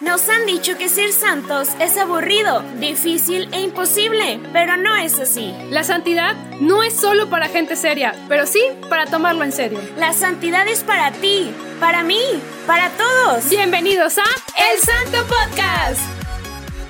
[0.00, 5.52] Nos han dicho que ser santos es aburrido, difícil e imposible, pero no es así.
[5.68, 9.78] La santidad no es solo para gente seria, pero sí para tomarlo en serio.
[9.98, 12.22] La santidad es para ti, para mí,
[12.66, 13.50] para todos.
[13.50, 16.00] Bienvenidos a El Santo Podcast.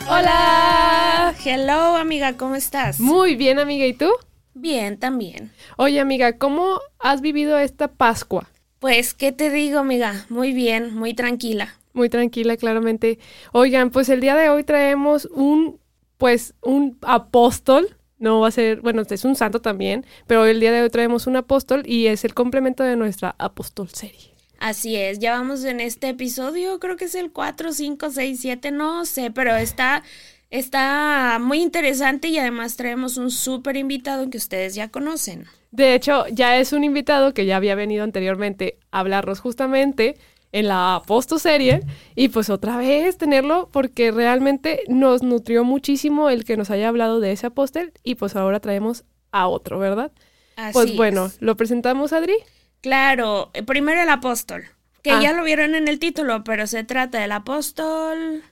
[0.09, 1.35] Hola.
[1.45, 3.01] Hello, amiga, ¿cómo estás?
[3.01, 4.09] Muy bien, amiga, ¿y tú?
[4.55, 5.51] Bien, también.
[5.77, 8.49] Oye, amiga, ¿cómo has vivido esta Pascua?
[8.79, 10.27] Pues, ¿qué te digo, amiga?
[10.29, 11.80] Muy bien, muy tranquila.
[11.93, 13.19] Muy tranquila, claramente.
[13.53, 15.81] Oigan, pues el día de hoy traemos un,
[16.19, 17.97] pues, un apóstol.
[18.19, 21.27] No va a ser, bueno, es un santo también, pero el día de hoy traemos
[21.27, 24.31] un apóstol y es el complemento de nuestra apóstol serie.
[24.61, 28.71] Así es, ya vamos en este episodio, creo que es el 4, 5, 6, 7,
[28.73, 30.03] no sé, pero está,
[30.51, 35.47] está muy interesante y además traemos un súper invitado que ustedes ya conocen.
[35.71, 40.19] De hecho, ya es un invitado que ya había venido anteriormente a hablarnos justamente
[40.53, 41.83] en la Aposto serie
[42.17, 47.21] y pues otra vez tenerlo porque realmente nos nutrió muchísimo el que nos haya hablado
[47.21, 50.11] de ese apóstol y pues ahora traemos a otro, ¿verdad?
[50.57, 51.41] Así pues bueno, es.
[51.41, 52.35] ¿lo presentamos, Adri?
[52.81, 54.65] Claro, eh, primero el apóstol,
[55.03, 55.21] que Ah.
[55.23, 58.43] ya lo vieron en el título, pero se trata del apóstol...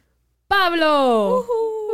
[0.47, 1.45] ¡Pablo!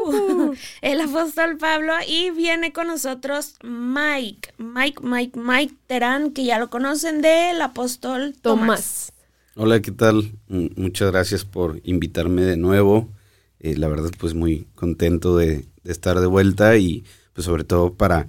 [0.81, 6.71] El apóstol Pablo y viene con nosotros Mike, Mike, Mike, Mike Terán, que ya lo
[6.71, 8.61] conocen del apóstol Tomás.
[8.67, 9.13] Tomás.
[9.57, 10.33] Hola, ¿qué tal?
[10.49, 13.09] Muchas gracias por invitarme de nuevo.
[13.61, 17.95] Eh, la verdad, pues muy contento de, de estar de vuelta y pues sobre todo
[17.95, 18.27] para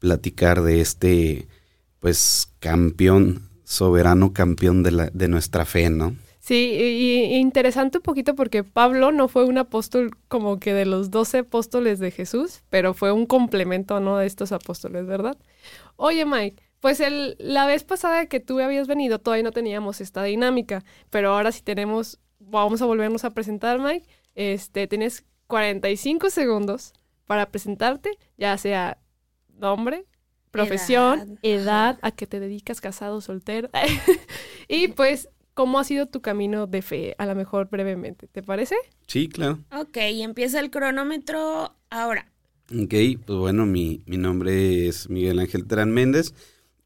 [0.00, 1.48] platicar de este,
[1.98, 6.14] pues campeón, soberano campeón de, la, de nuestra fe, ¿no?
[6.40, 10.84] Sí, y, y interesante un poquito porque Pablo no fue un apóstol como que de
[10.84, 14.18] los doce apóstoles de Jesús, pero fue un complemento, ¿no?
[14.18, 15.38] De estos apóstoles, ¿verdad?
[15.96, 20.22] Oye, Mike, pues el, la vez pasada que tú habías venido todavía no teníamos esta
[20.22, 24.06] dinámica, pero ahora sí tenemos, vamos a volvernos a presentar, Mike.
[24.36, 26.92] Este, tienes 45 segundos
[27.24, 28.98] para presentarte, ya sea
[29.58, 30.04] nombre,
[30.52, 33.68] profesión, Edad, edad, a qué te dedicas, casado, soltero,
[34.68, 38.76] y pues cómo ha sido tu camino de fe, a lo mejor brevemente, ¿te parece?
[39.08, 39.58] Sí, claro.
[39.76, 42.30] Ok, empieza el cronómetro ahora.
[42.70, 42.94] Ok,
[43.26, 46.32] pues bueno, mi, mi nombre es Miguel Ángel Terán Méndez.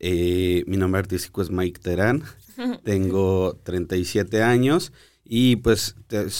[0.00, 2.24] Eh, mi nombre artístico es Mike Terán.
[2.84, 4.92] Tengo 37 años
[5.24, 5.94] y pues,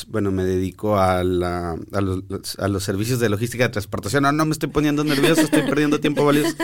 [0.08, 2.24] bueno, me dedico a, la- a, los,
[2.58, 4.24] a los servicios de logística de transportación.
[4.24, 6.56] No, no me estoy poniendo nervioso, estoy perdiendo tiempo valioso.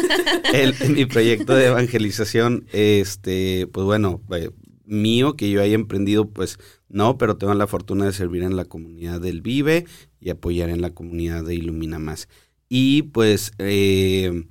[0.52, 4.50] El, mi proyecto de evangelización, este, pues bueno, eh,
[4.84, 6.58] mío, que yo haya emprendido, pues
[6.88, 9.86] no, pero tengo la fortuna de servir en la comunidad del Vive
[10.20, 12.28] y apoyar en la comunidad de Ilumina Más.
[12.68, 14.46] Y pues, eh,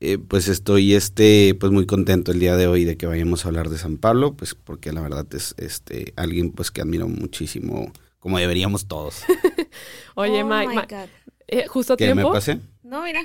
[0.00, 3.48] eh, pues estoy este, pues muy contento el día de hoy de que vayamos a
[3.48, 7.92] hablar de San Pablo, pues porque la verdad es este alguien pues que admiro muchísimo,
[8.18, 9.22] como deberíamos todos.
[10.14, 11.08] Oye, Oh Mike,
[11.48, 12.32] eh, justo a ¿Qué me tiempo.
[12.32, 12.60] pasé?
[12.82, 13.20] No, mira.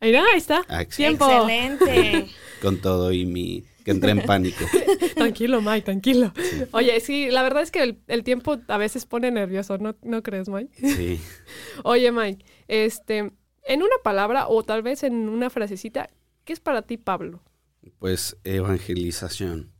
[0.00, 0.64] Mira, ahí está.
[0.68, 1.24] Ah, excelente.
[1.24, 1.48] Tiempo.
[1.48, 2.30] Excelente.
[2.62, 4.64] Con todo y mi que entré en pánico.
[5.16, 6.32] Tranquilo, Mike, tranquilo.
[6.72, 10.22] Oye, sí, la verdad es que el, el tiempo a veces pone nervioso, ¿no, ¿no
[10.22, 10.70] crees, Mike?
[10.94, 11.18] Sí.
[11.84, 13.32] Oye, Mike, este,
[13.68, 16.08] en una palabra o tal vez en una frasecita,
[16.44, 17.42] ¿qué es para ti Pablo?
[17.98, 19.70] Pues evangelización.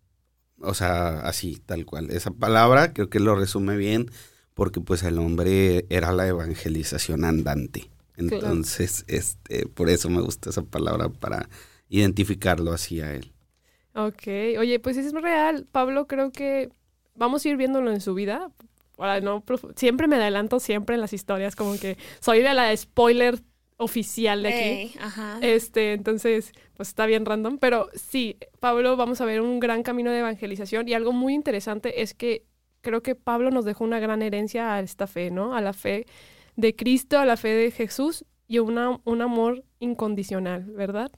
[0.60, 2.10] O sea, así, tal cual.
[2.10, 4.10] Esa palabra creo que lo resume bien
[4.54, 7.90] porque pues el hombre era la evangelización andante.
[8.16, 11.48] Entonces, este, por eso me gusta esa palabra para
[11.88, 13.32] identificarlo así a él.
[13.94, 14.26] Ok,
[14.58, 15.66] oye, pues es real.
[15.70, 16.70] Pablo, creo que
[17.14, 18.50] vamos a ir viéndolo en su vida.
[18.98, 19.44] Ahora, no,
[19.76, 23.40] siempre me adelanto siempre en las historias, como que soy de la spoiler
[23.78, 24.58] oficial de aquí.
[24.58, 25.38] Ey, ajá.
[25.40, 27.58] Este, entonces, pues está bien random.
[27.58, 30.86] Pero sí, Pablo, vamos a ver un gran camino de evangelización.
[30.88, 32.44] Y algo muy interesante es que
[32.82, 35.54] creo que Pablo nos dejó una gran herencia a esta fe, ¿no?
[35.54, 36.06] A la fe
[36.56, 41.10] de Cristo, a la fe de Jesús y una, un amor incondicional, ¿verdad?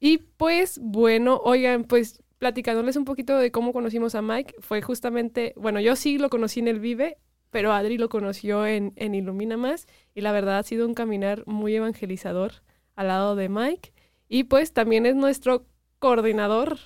[0.00, 5.54] Y pues, bueno, oigan, pues platicándoles un poquito de cómo conocimos a Mike, fue justamente,
[5.56, 7.16] bueno, yo sí lo conocí en el Vive,
[7.54, 11.44] pero Adri lo conoció en, en Ilumina Más y la verdad ha sido un caminar
[11.46, 12.64] muy evangelizador
[12.96, 13.92] al lado de Mike.
[14.28, 15.64] Y pues también es nuestro
[16.00, 16.78] coordinador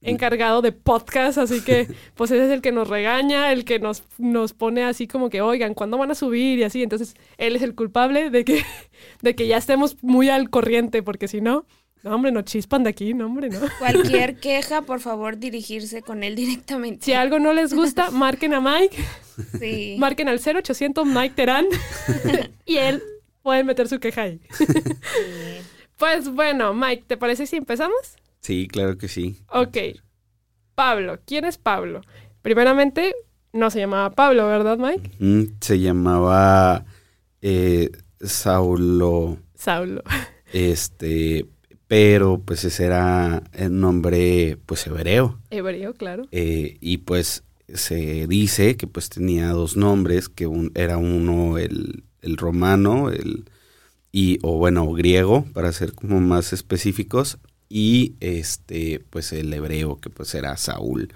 [0.00, 4.04] encargado de podcast, así que pues ese es el que nos regaña, el que nos,
[4.18, 6.60] nos pone así como que, oigan, ¿cuándo van a subir?
[6.60, 8.62] Y así, entonces él es el culpable de que,
[9.22, 11.66] de que ya estemos muy al corriente, porque si no,
[12.02, 13.60] no, hombre, no chispan de aquí, no, hombre, no.
[13.78, 17.04] Cualquier queja, por favor, dirigirse con él directamente.
[17.04, 18.96] Si algo no les gusta, marquen a Mike,
[19.58, 19.96] Sí.
[19.98, 21.66] marquen al 0800 Mike Terán
[22.66, 23.02] y él
[23.42, 24.40] pueden meter su queja ahí.
[25.96, 27.96] Pues bueno, Mike, ¿te parece si empezamos?
[28.40, 29.36] Sí, claro que sí.
[29.50, 29.76] Ok.
[30.74, 32.02] Pablo, ¿quién es Pablo?
[32.42, 33.14] Primeramente,
[33.52, 35.10] no se llamaba Pablo, ¿verdad, Mike?
[35.18, 36.84] Mm, se llamaba
[37.42, 37.90] eh,
[38.20, 39.38] Saulo.
[39.54, 40.02] Saulo.
[40.52, 41.46] Este,
[41.88, 45.38] pero pues ese era el nombre pues hebreo.
[45.50, 46.26] Hebreo, claro.
[46.30, 47.42] Eh, y pues
[47.72, 53.46] se dice que pues tenía dos nombres, que un, era uno el, el romano, el
[54.12, 57.38] y o bueno, griego para ser como más específicos
[57.68, 61.12] y este pues el hebreo que pues era Saúl,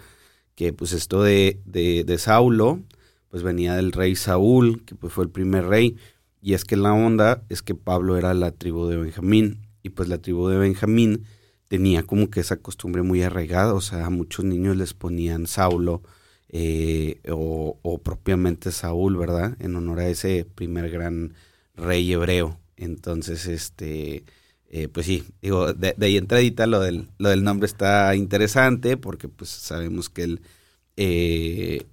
[0.55, 2.81] que pues esto de, de, de Saulo
[3.29, 5.97] pues venía del rey Saúl, que pues fue el primer rey
[6.43, 10.09] y es que la onda es que Pablo era la tribu de Benjamín y pues
[10.09, 11.25] la tribu de Benjamín
[11.69, 16.03] tenía como que esa costumbre muy arraigada, o sea, a muchos niños les ponían Saulo
[16.49, 19.57] eh, o, o, propiamente Saúl, ¿verdad?
[19.59, 21.33] En honor a ese primer gran
[21.75, 22.59] rey hebreo.
[22.77, 24.25] Entonces, este,
[24.69, 28.97] eh, pues sí, digo, de, de ahí entradita lo del, lo del nombre está interesante
[28.97, 30.41] porque pues sabemos que él,
[30.97, 31.87] eh,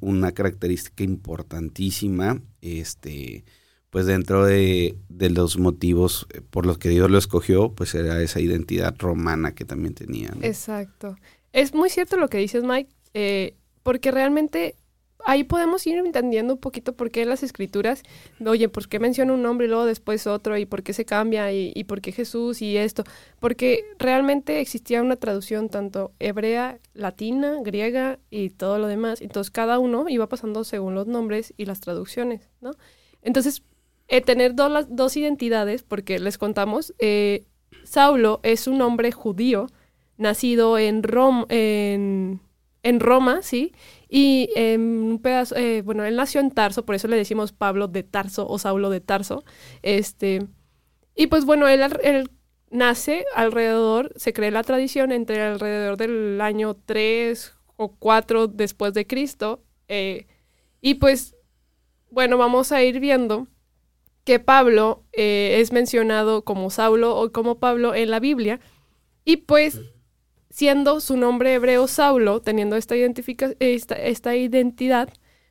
[0.00, 3.44] una característica importantísima, este,
[3.92, 8.40] pues dentro de, de, los motivos por los que Dios lo escogió, pues era esa
[8.40, 10.30] identidad romana que también tenía.
[10.30, 10.42] ¿no?
[10.42, 11.18] Exacto.
[11.52, 12.90] Es muy cierto lo que dices, Mike.
[13.12, 14.76] Eh, porque realmente
[15.26, 18.02] ahí podemos ir entendiendo un poquito por qué las escrituras,
[18.42, 20.56] oye, ¿por qué menciona un nombre y luego después otro?
[20.56, 21.52] ¿Y por qué se cambia?
[21.52, 23.04] ¿Y, y por qué Jesús y esto?
[23.40, 29.20] Porque realmente existía una traducción tanto hebrea, latina, griega y todo lo demás.
[29.20, 32.70] Entonces cada uno iba pasando según los nombres y las traducciones, ¿no?
[33.22, 33.62] Entonces,
[34.16, 37.46] eh, tener las, dos identidades, porque les contamos, eh,
[37.84, 39.66] Saulo es un hombre judío,
[40.16, 42.40] nacido en, Rom en
[42.82, 43.72] en Roma, ¿sí?
[44.08, 47.88] Y en un pedazo, eh, bueno, él nació en Tarso, por eso le decimos Pablo
[47.88, 49.44] de Tarso o Saulo de Tarso.
[49.82, 50.46] Este,
[51.14, 52.30] y pues bueno, él, él
[52.70, 59.06] nace alrededor, se cree la tradición, entre alrededor del año 3 o 4 después de
[59.06, 59.62] Cristo.
[59.88, 60.26] Eh,
[60.80, 61.36] y pues,
[62.10, 63.46] bueno, vamos a ir viendo
[64.24, 68.60] que Pablo eh, es mencionado como Saulo o como Pablo en la Biblia.
[69.24, 69.80] Y pues
[70.52, 75.08] siendo su nombre hebreo Saulo, teniendo esta, esta, esta, identidad,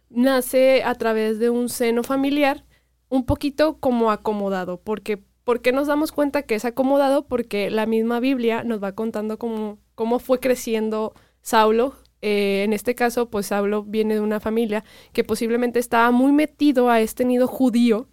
[0.09, 2.65] nace a través de un seno familiar
[3.09, 4.79] un poquito como acomodado.
[4.79, 7.27] Porque, ¿Por qué nos damos cuenta que es acomodado?
[7.27, 11.95] Porque la misma Biblia nos va contando cómo, cómo fue creciendo Saulo.
[12.21, 14.83] Eh, en este caso, pues Saulo viene de una familia
[15.13, 18.07] que posiblemente estaba muy metido a este nido judío,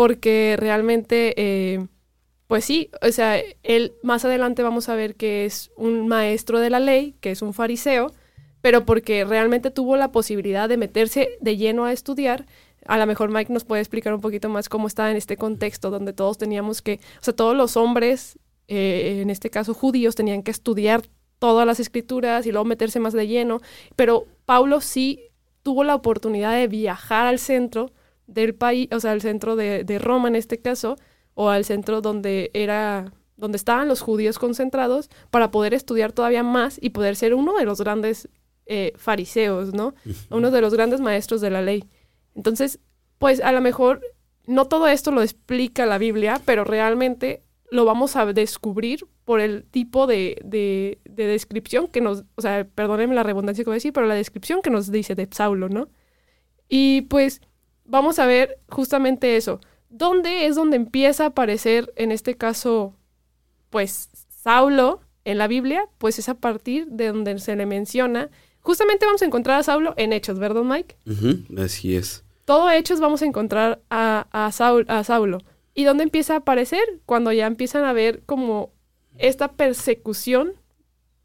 [0.00, 1.34] porque realmente...
[1.36, 1.86] Eh,
[2.46, 6.70] pues sí, o sea, él más adelante vamos a ver que es un maestro de
[6.70, 8.10] la ley, que es un fariseo,
[8.62, 12.46] pero porque realmente tuvo la posibilidad de meterse de lleno a estudiar.
[12.86, 15.90] A lo mejor Mike nos puede explicar un poquito más cómo está en este contexto
[15.90, 18.38] donde todos teníamos que, o sea, todos los hombres,
[18.68, 21.02] eh, en este caso judíos, tenían que estudiar
[21.38, 23.60] todas las escrituras y luego meterse más de lleno,
[23.96, 25.20] pero Paulo sí
[25.62, 27.92] tuvo la oportunidad de viajar al centro
[28.30, 30.96] del país, o sea, al centro de, de Roma en este caso,
[31.34, 36.78] o al centro donde era donde estaban los judíos concentrados para poder estudiar todavía más
[36.80, 38.28] y poder ser uno de los grandes
[38.66, 39.94] eh, fariseos, ¿no?
[40.30, 41.84] Uno de los grandes maestros de la ley.
[42.34, 42.78] Entonces,
[43.18, 44.02] pues a lo mejor
[44.46, 49.64] no todo esto lo explica la Biblia, pero realmente lo vamos a descubrir por el
[49.64, 53.82] tipo de, de, de descripción que nos, o sea, perdónenme la redundancia que voy a
[53.82, 55.88] decir, pero la descripción que nos dice de Saulo, ¿no?
[56.68, 57.40] Y pues
[57.90, 62.94] vamos a ver justamente eso ¿Dónde es donde empieza a aparecer, en este caso,
[63.70, 65.82] pues Saulo en la Biblia?
[65.98, 68.30] Pues es a partir de donde se le menciona.
[68.60, 70.96] Justamente vamos a encontrar a Saulo en Hechos, ¿verdad, Mike?
[71.06, 72.24] Uh -huh, así es.
[72.44, 75.38] Todo Hechos vamos a encontrar a, a, Saul, a Saulo.
[75.74, 76.84] ¿Y dónde empieza a aparecer?
[77.04, 78.72] Cuando ya empiezan a ver como
[79.18, 80.52] esta persecución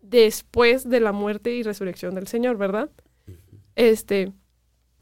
[0.02, 2.90] después de la muerte y resurrección del Señor, ¿verdad?
[3.76, 4.34] Este,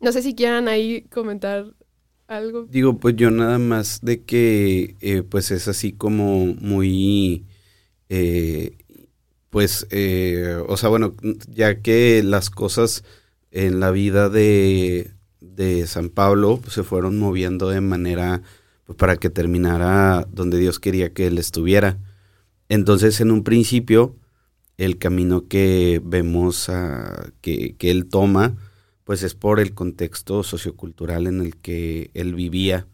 [0.03, 1.73] no sé si quieran ahí comentar
[2.27, 2.65] algo.
[2.69, 7.45] Digo, pues yo nada más de que eh, pues es así como muy,
[8.09, 8.77] eh,
[9.49, 11.15] pues, eh, o sea, bueno,
[11.47, 13.03] ya que las cosas
[13.51, 18.41] en la vida de, de San Pablo se fueron moviendo de manera
[18.85, 21.97] pues, para que terminara donde Dios quería que él estuviera.
[22.67, 24.17] Entonces, en un principio,
[24.77, 28.57] el camino que vemos a, que, que él toma,
[29.03, 32.87] pues es por el contexto sociocultural en el que él vivía.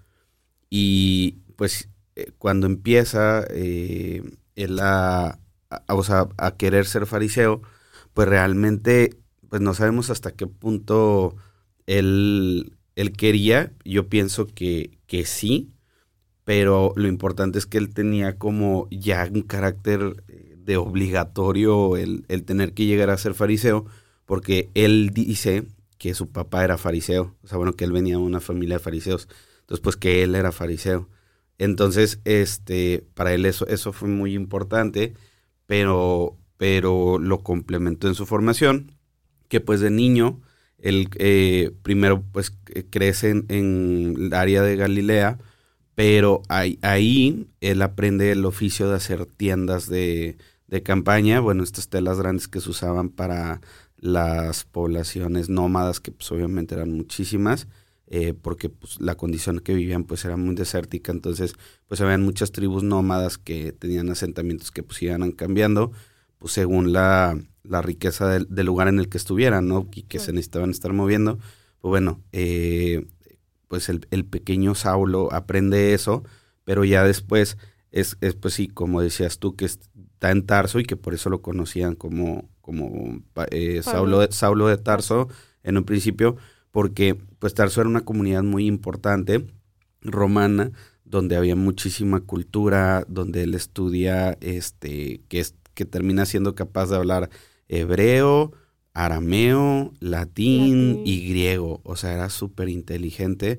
[0.70, 4.24] Y pues eh, cuando empieza eh,
[4.56, 5.40] él a,
[5.70, 7.62] a, a querer ser fariseo,
[8.14, 9.18] pues realmente
[9.50, 11.36] pues no sabemos hasta qué punto
[11.88, 13.74] él, él quería.
[13.86, 15.72] Yo pienso que, que sí,
[16.44, 20.24] pero lo importante es que él tenía como ya un carácter
[20.58, 23.86] de obligatorio el, el tener que llegar a ser fariseo,
[24.26, 25.66] porque él dice
[26.00, 28.84] que su papá era fariseo, o sea, bueno, que él venía de una familia de
[28.84, 29.28] fariseos,
[29.62, 31.10] entonces pues que él era fariseo.
[31.60, 35.14] Entonces, este, para él eso, eso fue muy importante,
[35.68, 38.94] pero, pero lo complementó en su formación,
[39.50, 40.42] que pues de niño,
[40.80, 42.54] él eh, primero pues
[42.90, 45.40] crece en, en, el área de Galilea,
[45.96, 50.38] pero ahí, ahí, él aprende el oficio de hacer tiendas de,
[50.68, 53.62] de campaña, bueno, estas telas grandes que se usaban para
[54.00, 57.68] las poblaciones nómadas, que pues obviamente eran muchísimas,
[58.08, 61.54] eh, porque pues, la condición que vivían pues era muy desértica, entonces
[61.88, 65.92] pues habían muchas tribus nómadas que tenían asentamientos que pues iban cambiando,
[66.40, 69.88] pues según la, la riqueza del, del, lugar en el que estuvieran, ¿no?
[69.94, 71.38] Y que se necesitaban estar moviendo.
[71.82, 73.06] Pues bueno, eh,
[73.68, 76.24] pues el, el, pequeño Saulo aprende eso,
[76.64, 77.58] pero ya después
[77.92, 81.30] es, es, pues sí, como decías tú, que está en Tarso y que por eso
[81.30, 85.28] lo conocían como, como eh, Saulo, de, Saulo de Tarso
[85.64, 86.38] en un principio,
[86.70, 89.48] porque pues Tarso era una comunidad muy importante,
[90.04, 90.72] romana,
[91.04, 96.98] donde había muchísima cultura, donde él estudia, este, que, es, que termina siendo capaz de
[96.98, 97.32] hablar
[97.70, 98.52] hebreo,
[98.94, 101.08] arameo, latín, latín.
[101.08, 101.82] y griego.
[101.84, 103.58] O sea, era súper inteligente.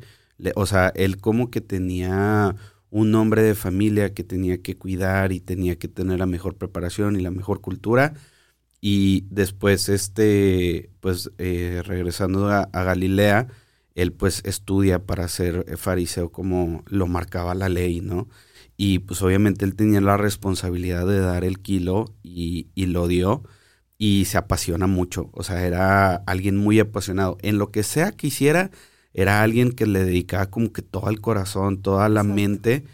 [0.54, 2.54] O sea, él como que tenía
[2.90, 7.16] un hombre de familia que tenía que cuidar y tenía que tener la mejor preparación
[7.16, 8.14] y la mejor cultura.
[8.80, 13.48] Y después, este, pues, eh, regresando a, a, Galilea,
[13.94, 18.28] él pues estudia para ser fariseo como lo marcaba la ley, ¿no?
[18.76, 23.42] Y pues obviamente él tenía la responsabilidad de dar el kilo y, y lo dio
[23.98, 25.28] y se apasiona mucho.
[25.34, 27.36] O sea, era alguien muy apasionado.
[27.42, 28.70] En lo que sea que hiciera,
[29.12, 32.34] era alguien que le dedicaba como que todo el corazón, toda la Exacto.
[32.34, 32.84] mente.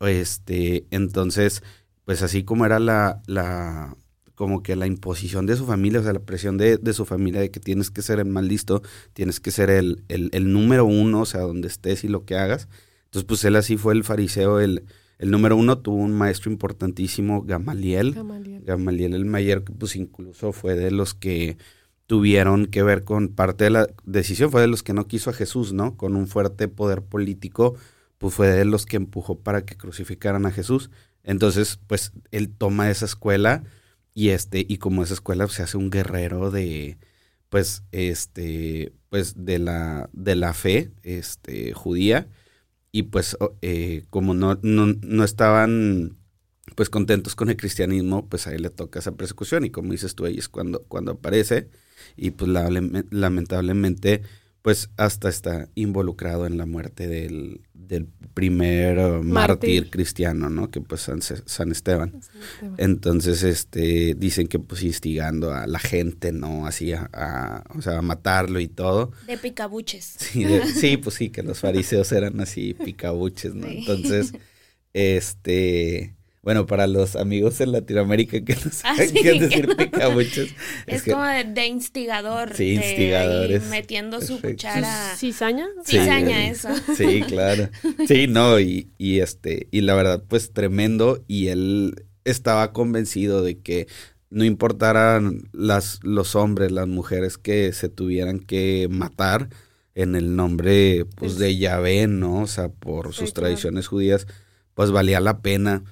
[0.00, 1.62] Este, entonces,
[2.06, 3.94] pues así como era la, la,
[4.36, 7.40] como que la imposición de su familia, o sea, la presión de, de su familia
[7.40, 8.82] de que tienes que ser el más listo,
[9.14, 12.36] tienes que ser el, el, el, número uno, o sea, donde estés y lo que
[12.36, 12.68] hagas.
[13.06, 14.84] Entonces, pues él así fue el fariseo, el,
[15.18, 18.12] el número uno, tuvo un maestro importantísimo, Gamaliel.
[18.12, 18.62] Gamaliel.
[18.62, 21.56] Gamaliel el mayor, que pues incluso fue de los que
[22.06, 25.32] tuvieron que ver con parte de la decisión, fue de los que no quiso a
[25.32, 25.96] Jesús, ¿no?
[25.96, 27.74] Con un fuerte poder político,
[28.18, 30.90] pues fue de los que empujó para que crucificaran a Jesús.
[31.24, 33.64] Entonces, pues él toma esa escuela
[34.16, 36.98] y este y como esa escuela se hace un guerrero de
[37.50, 42.28] pues este pues de la de la fe este judía
[42.96, 46.16] y pues eh, como no, no, no estaban
[46.74, 50.14] pues contentos con el cristianismo, pues a él le toca esa persecución y como dices
[50.14, 51.68] tú, ahí es cuando, cuando aparece
[52.16, 52.70] y pues la,
[53.10, 54.22] lamentablemente
[54.66, 59.82] pues hasta está involucrado en la muerte del, del primer uh, mártir.
[59.82, 59.90] mártir.
[59.90, 60.72] cristiano, ¿no?
[60.72, 62.10] Que pues San, San, Esteban.
[62.10, 62.74] San, Esteban.
[62.76, 66.66] Entonces, este, dicen que pues instigando a la gente, ¿no?
[66.66, 69.12] Así a, a o sea, a matarlo y todo.
[69.28, 70.16] De picabuches.
[70.18, 73.68] Sí, de, sí, pues sí, que los fariseos eran así picabuches, ¿no?
[73.68, 73.76] Sí.
[73.78, 74.32] Entonces,
[74.94, 76.15] este,
[76.46, 79.20] bueno, para los amigos en Latinoamérica que no saben ah, sí.
[79.20, 80.54] qué decir picabuches.
[80.86, 82.54] Es, es que, como de, de, instigador.
[82.54, 83.64] Sí, instigadores.
[83.64, 84.68] De, metiendo su Perfecto.
[84.68, 85.16] cuchara.
[85.16, 85.66] ¿Cizaña?
[85.84, 86.68] Sí, Cizaña, eso.
[86.96, 87.68] Sí, claro.
[88.06, 91.20] Sí, no, y, y este, y la verdad, pues tremendo.
[91.26, 93.88] Y él estaba convencido de que
[94.30, 99.48] no importaran las, los hombres, las mujeres que se tuvieran que matar
[99.96, 102.42] en el nombre pues, de Yahvé, ¿no?
[102.42, 103.48] O sea, por sus claro.
[103.48, 104.28] tradiciones judías,
[104.74, 105.82] pues valía la pena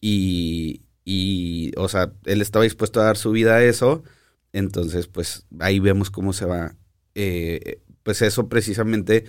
[0.00, 4.02] y, y, o sea, él estaba dispuesto a dar su vida a eso.
[4.52, 6.76] Entonces, pues ahí vemos cómo se va.
[7.14, 9.24] Eh, pues eso precisamente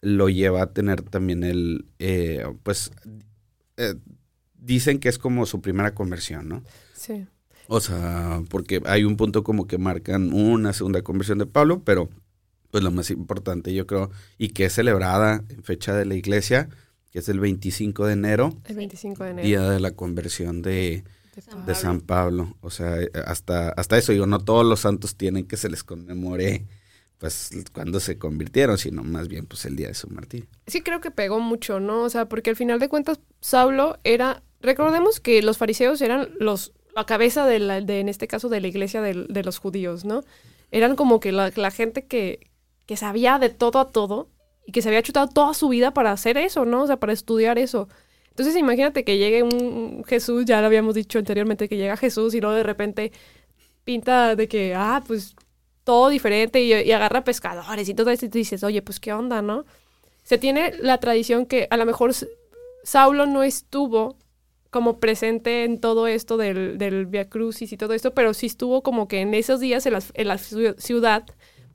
[0.00, 2.90] lo lleva a tener también el, eh, pues,
[3.76, 3.94] eh,
[4.54, 6.62] dicen que es como su primera conversión, ¿no?
[6.94, 7.26] Sí.
[7.66, 12.10] O sea, porque hay un punto como que marcan una segunda conversión de Pablo, pero
[12.70, 16.68] pues lo más importante yo creo, y que es celebrada en fecha de la iglesia,
[17.10, 18.54] que es el 25 de enero.
[18.66, 19.46] El 25 de enero.
[19.46, 22.56] Día de la conversión de, de, San, de San, Pablo.
[22.60, 26.66] O sea, hasta, hasta eso, digo, no todos los santos tienen que se les conmemore
[27.20, 30.48] pues cuando se convirtieron, sino más bien pues el día de su martirio.
[30.66, 32.02] Sí, creo que pegó mucho, ¿no?
[32.02, 36.72] O sea, porque al final de cuentas, Saulo era, recordemos que los fariseos eran los,
[36.96, 40.06] la cabeza de, la, de en este caso, de la iglesia de, de los judíos,
[40.06, 40.24] ¿no?
[40.70, 42.50] Eran como que la, la gente que,
[42.86, 44.30] que sabía de todo a todo
[44.70, 46.82] que se había chutado toda su vida para hacer eso, ¿no?
[46.82, 47.88] O sea, para estudiar eso.
[48.30, 52.40] Entonces imagínate que llegue un Jesús, ya lo habíamos dicho anteriormente, que llega Jesús y
[52.40, 53.12] luego de repente
[53.84, 55.34] pinta de que, ah, pues
[55.84, 59.12] todo diferente y, y agarra pescadores y todo eso y tú dices, oye, pues qué
[59.12, 59.64] onda, ¿no?
[60.22, 62.12] Se tiene la tradición que a lo mejor
[62.84, 64.16] Saulo no estuvo
[64.70, 69.08] como presente en todo esto del, Via Crucis y todo esto, pero sí estuvo como
[69.08, 71.24] que en esos días en la ciudad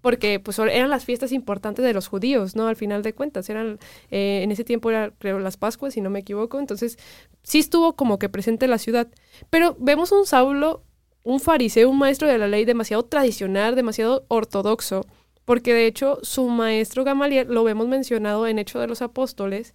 [0.05, 2.67] porque pues eran las fiestas importantes de los judíos, ¿no?
[2.67, 3.79] Al final de cuentas, eran,
[4.11, 6.99] eh, en ese tiempo era, creo, las Pascuas, si no me equivoco, entonces
[7.41, 9.07] sí estuvo como que presente en la ciudad,
[9.49, 10.83] pero vemos un Saulo,
[11.23, 15.07] un fariseo, un maestro de la ley demasiado tradicional, demasiado ortodoxo,
[15.43, 19.73] porque de hecho su maestro Gamaliel lo vemos mencionado en Hecho de los Apóstoles,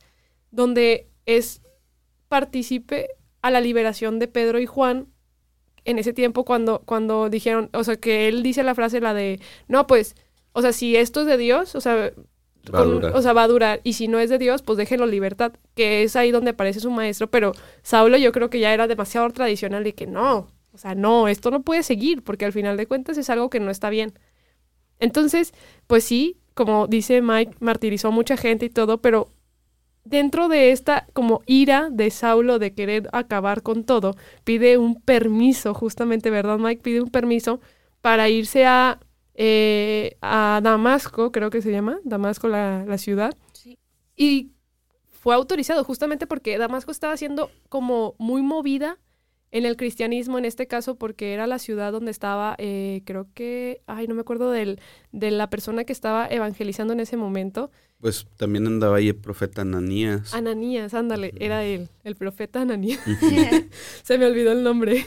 [0.52, 1.60] donde es
[2.28, 3.08] partícipe
[3.42, 5.08] a la liberación de Pedro y Juan
[5.84, 9.40] en ese tiempo cuando, cuando dijeron, o sea, que él dice la frase la de,
[9.68, 10.14] no, pues,
[10.52, 12.12] o sea, si esto es de Dios, o sea,
[12.74, 13.16] Va a durar.
[13.16, 13.80] o sea, va a durar.
[13.84, 16.90] Y si no es de Dios, pues déjenlo libertad, que es ahí donde aparece su
[16.90, 17.30] maestro.
[17.30, 21.28] Pero Saulo yo creo que ya era demasiado tradicional y que no, o sea, no,
[21.28, 24.12] esto no puede seguir, porque al final de cuentas es algo que no está bien.
[24.98, 25.52] Entonces,
[25.86, 29.30] pues sí, como dice Mike, martirizó a mucha gente y todo, pero
[30.04, 35.74] dentro de esta como ira de Saulo de querer acabar con todo, pide un permiso,
[35.74, 36.82] justamente, ¿verdad, Mike?
[36.82, 37.60] Pide un permiso
[38.00, 39.00] para irse a,
[39.34, 43.36] eh, a Damasco, creo que se llama, Damasco la, la ciudad.
[43.52, 43.78] Sí.
[44.16, 44.52] Y
[45.08, 48.98] fue autorizado justamente porque Damasco estaba siendo como muy movida
[49.52, 53.82] en el cristianismo, en este caso, porque era la ciudad donde estaba, eh, creo que,
[53.86, 54.80] ay, no me acuerdo del,
[55.12, 59.60] de la persona que estaba evangelizando en ese momento, Pues también andaba ahí el profeta
[59.62, 60.32] Ananías.
[60.32, 63.00] Ananías, ándale, era él, el profeta Ananías.
[64.02, 65.04] Se me olvidó el nombre.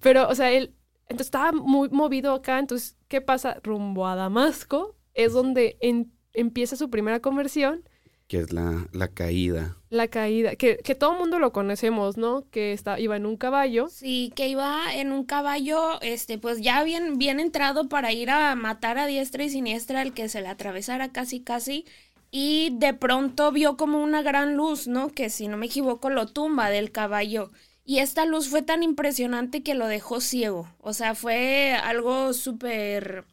[0.00, 0.72] Pero, o sea, él
[1.08, 2.58] entonces estaba muy movido acá.
[2.58, 3.58] Entonces, ¿qué pasa?
[3.62, 7.86] Rumbo a Damasco es donde en- empieza su primera conversión,
[8.28, 9.76] que es la, la caída.
[9.90, 12.48] la caída, que, que todo el mundo lo conocemos, ¿no?
[12.50, 13.88] Que está, iba en un caballo.
[13.90, 18.54] Sí, que iba en un caballo, este, pues ya bien, bien entrado para ir a
[18.54, 21.84] matar a diestra y siniestra al que se le atravesara casi casi.
[22.32, 25.10] Y de pronto vio como una gran luz, ¿no?
[25.10, 27.52] Que si no me equivoco lo tumba del caballo.
[27.84, 30.74] Y esta luz fue tan impresionante que lo dejó ciego.
[30.80, 33.26] O sea, fue algo súper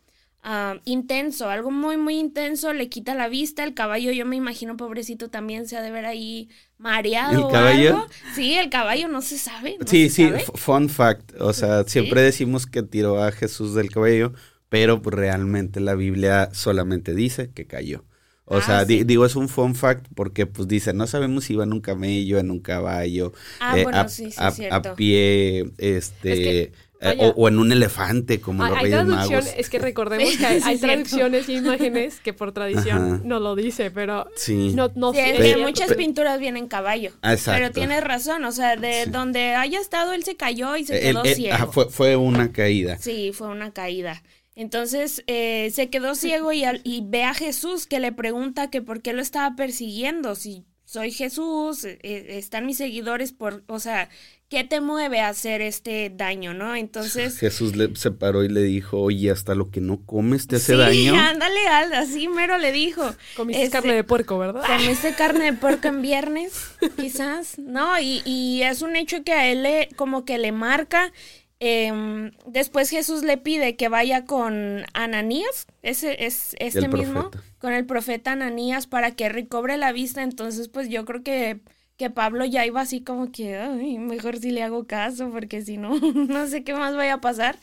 [0.44, 2.74] ah, intenso, algo muy, muy intenso.
[2.74, 3.64] Le quita la vista.
[3.64, 7.50] El caballo, yo me imagino, pobrecito, también se ha de ver ahí mareado ¿El o
[7.50, 7.96] caballo?
[7.96, 8.10] algo.
[8.28, 9.80] Sí, el caballo no se sabe.
[9.80, 10.52] no Sí, se sí, sabe.
[10.56, 11.34] fun fact.
[11.40, 14.34] O sea, siempre decimos que tiró a Jesús del cabello,
[14.70, 18.06] pero realmente la Biblia solamente dice que cayó.
[18.52, 19.04] O Ah, sea, di- sí.
[19.04, 22.40] digo, es un fun fact porque pues dice, no sabemos si iba en un camello,
[22.40, 26.72] en un caballo, Ah, eh, bueno, a, sí, sí, a- a pie, este, Es que,
[27.02, 29.46] eh, o, o en un elefante como Hay, los Reyes Magos.
[29.56, 33.22] es que recordemos que hay, sí, hay traducciones y imágenes que por tradición Ajá.
[33.24, 34.74] no lo dice, pero Sí.
[34.76, 35.30] no, no Sí, sé.
[35.50, 37.12] es que muchas pe- pinturas vienen caballo.
[37.22, 37.58] Ah, Exacto.
[37.62, 39.12] Pero tienes razón, o sea, de Sí.
[39.12, 41.54] donde haya estado él se cayó y se Eh, quedó el- el- ciego.
[41.56, 42.98] ajá, fue, fue una caída.
[42.98, 44.22] Sí, fue una caída.
[44.60, 48.82] Entonces eh, se quedó ciego y, al- y ve a Jesús que le pregunta que
[48.82, 50.36] por qué lo estaba persiguiendo.
[50.36, 54.10] Si soy Jesús, eh, están mis seguidores, por, o sea,
[54.50, 56.76] ¿qué te mueve a hacer este daño, no?
[56.76, 57.38] Entonces...
[57.40, 60.74] Jesús le, se paró y le dijo, oye, hasta lo que no comes te hace
[60.74, 61.16] sí, daño.
[61.16, 63.16] ándale, al- así mero le dijo.
[63.38, 64.64] Comiste Este, carne de puerco, ¿verdad?
[64.68, 66.52] Comiste carne de puerco en viernes,
[66.98, 67.98] quizás, ¿no?
[68.00, 71.14] Y, y es un hecho que a él le, como que le marca.
[71.62, 77.44] Em, después Jesús le pide que vaya con Ananías, ese es este El mismo, profeta.
[77.60, 80.24] con el profeta Ananías para que recobre la vista.
[80.24, 81.60] Entonces, pues yo creo que,
[81.98, 85.76] que Pablo ya iba así como que, "Ay, mejor si le hago caso, porque si
[85.78, 87.58] no, no sé qué más vaya a pasar.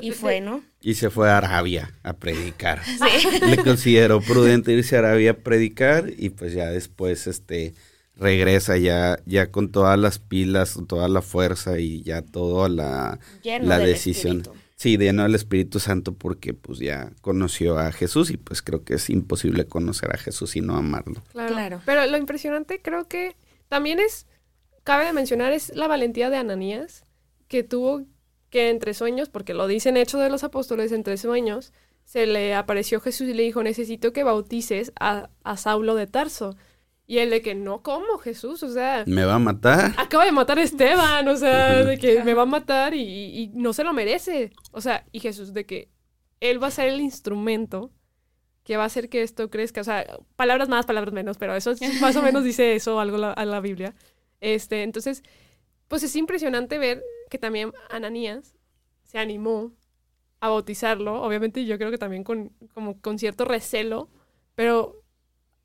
[0.00, 0.62] Y de- fue, ¿no?
[0.80, 2.80] Y se fue a Arabia a predicar.
[2.86, 3.28] Sí.
[3.46, 7.74] Le consideró prudente irse a Arabia a predicar y pues ya después este
[8.22, 13.66] regresa ya ya con todas las pilas, toda la fuerza y ya toda la, Lleno
[13.66, 14.38] la del decisión.
[14.38, 14.62] Espíritu.
[14.76, 18.94] Sí, lleno del Espíritu Santo porque pues ya conoció a Jesús y pues creo que
[18.94, 21.22] es imposible conocer a Jesús y no amarlo.
[21.30, 21.54] Claro.
[21.54, 21.80] Claro.
[21.86, 23.36] Pero lo impresionante creo que
[23.68, 24.26] también es,
[24.82, 27.04] cabe de mencionar, es la valentía de Ananías,
[27.46, 28.02] que tuvo
[28.50, 31.72] que entre sueños, porque lo dicen Hecho de los Apóstoles, entre sueños,
[32.04, 36.56] se le apareció Jesús y le dijo, necesito que bautices a, a Saulo de Tarso.
[37.12, 38.62] Y él de que, no, ¿cómo Jesús?
[38.62, 39.92] O sea, ¿Me va a matar?
[39.98, 43.48] acaba de matar a Esteban, o sea, de que me va a matar y, y
[43.52, 44.50] no se lo merece.
[44.70, 45.90] O sea, y Jesús de que
[46.40, 47.90] él va a ser el instrumento
[48.64, 49.82] que va a hacer que esto crezca.
[49.82, 53.18] O sea, palabras más, palabras menos, pero eso es- más o menos dice eso algo
[53.18, 53.94] la- a la Biblia.
[54.40, 55.22] Este, entonces,
[55.88, 58.54] pues es impresionante ver que también Ananías
[59.02, 59.72] se animó
[60.40, 61.20] a bautizarlo.
[61.22, 64.08] Obviamente yo creo que también con, como con cierto recelo,
[64.54, 65.01] pero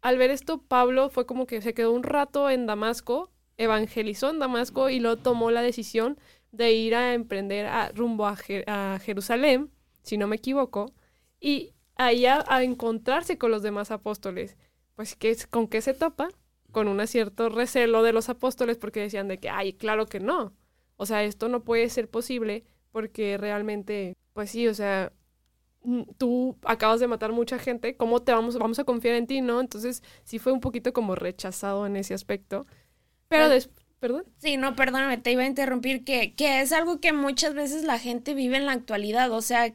[0.01, 4.39] al ver esto, Pablo fue como que se quedó un rato en Damasco, evangelizó en
[4.39, 6.19] Damasco y luego tomó la decisión
[6.51, 9.71] de ir a emprender a, rumbo a, Je- a Jerusalén,
[10.03, 10.93] si no me equivoco,
[11.39, 14.57] y allá a encontrarse con los demás apóstoles.
[14.95, 16.29] Pues, ¿qué, ¿con qué se topa?
[16.71, 20.53] Con un cierto recelo de los apóstoles porque decían de que, ay, claro que no.
[20.95, 25.11] O sea, esto no puede ser posible porque realmente, pues sí, o sea,
[26.17, 29.61] tú acabas de matar mucha gente, ¿cómo te vamos, vamos a confiar en ti, no?
[29.61, 32.65] Entonces sí fue un poquito como rechazado en ese aspecto.
[33.27, 34.25] Pero después, perdón.
[34.37, 37.99] Sí, no, perdóname, te iba a interrumpir, que, que es algo que muchas veces la
[37.99, 39.73] gente vive en la actualidad, o sea,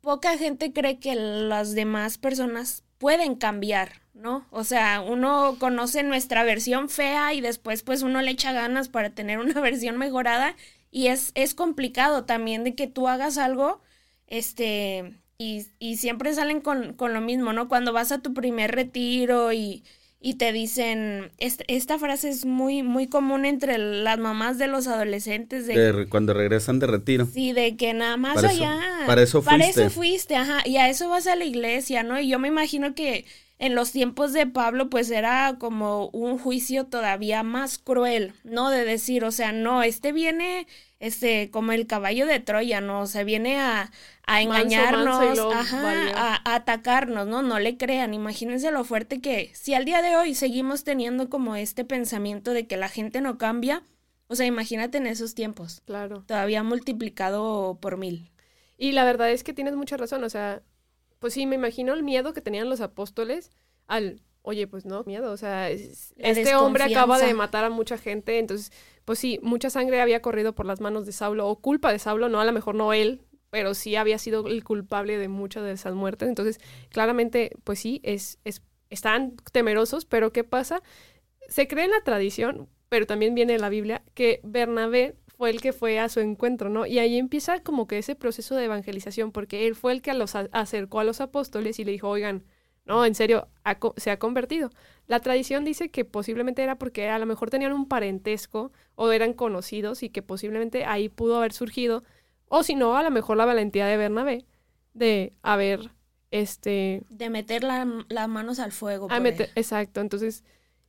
[0.00, 4.46] poca gente cree que las demás personas pueden cambiar, ¿no?
[4.50, 9.10] O sea, uno conoce nuestra versión fea y después pues uno le echa ganas para
[9.10, 10.56] tener una versión mejorada
[10.90, 13.80] y es, es complicado también de que tú hagas algo,
[14.26, 17.68] este, y, y siempre salen con, con, lo mismo, ¿no?
[17.68, 19.84] Cuando vas a tu primer retiro y,
[20.20, 25.68] y te dicen, esta frase es muy, muy común entre las mamás de los adolescentes.
[25.68, 27.24] De, cuando regresan de retiro.
[27.24, 28.80] Sí, de que nada más allá.
[29.06, 29.58] para eso fuiste.
[29.58, 30.62] Para eso fuiste, ajá.
[30.66, 32.18] Y a eso vas a la iglesia, ¿no?
[32.18, 33.24] Y yo me imagino que
[33.60, 38.70] en los tiempos de Pablo, pues era como un juicio todavía más cruel, ¿no?
[38.70, 40.66] De decir, o sea, no, este viene
[41.00, 43.00] este, como el caballo de Troya, ¿no?
[43.00, 43.90] O sea, viene a,
[44.26, 47.42] a engañarnos, ajá, a, atacarnos, ¿no?
[47.42, 48.14] No le crean.
[48.14, 52.66] Imagínense lo fuerte que, si al día de hoy seguimos teniendo como este pensamiento de
[52.66, 53.84] que la gente no cambia,
[54.26, 55.82] o sea, imagínate en esos tiempos.
[55.86, 56.24] Claro.
[56.26, 58.30] Todavía multiplicado por mil.
[58.76, 60.62] Y la verdad es que tienes mucha razón, o sea,
[61.18, 63.50] pues sí, me imagino el miedo que tenían los apóstoles
[63.86, 68.38] al, oye, pues no, miedo, o sea, este hombre acaba de matar a mucha gente,
[68.38, 68.72] entonces
[69.08, 72.28] pues sí, mucha sangre había corrido por las manos de Saulo, o culpa de Saulo,
[72.28, 75.72] no, a lo mejor no él, pero sí había sido el culpable de muchas de
[75.72, 76.28] esas muertes.
[76.28, 80.82] Entonces, claramente, pues sí, es, es, están temerosos, pero ¿qué pasa?
[81.48, 85.62] Se cree en la tradición, pero también viene en la Biblia, que Bernabé fue el
[85.62, 86.84] que fue a su encuentro, ¿no?
[86.84, 90.34] Y ahí empieza como que ese proceso de evangelización, porque él fue el que los
[90.34, 92.44] acercó a los apóstoles y le dijo, oigan,
[92.88, 93.48] no, en serio,
[93.96, 94.70] se ha convertido.
[95.06, 99.34] La tradición dice que posiblemente era porque a lo mejor tenían un parentesco o eran
[99.34, 102.02] conocidos y que posiblemente ahí pudo haber surgido,
[102.48, 104.46] o si no, a lo mejor la valentía de Bernabé
[104.94, 105.92] de haber,
[106.30, 107.02] este...
[107.10, 109.06] De meter las manos al fuego.
[109.10, 110.42] A meter, exacto, entonces...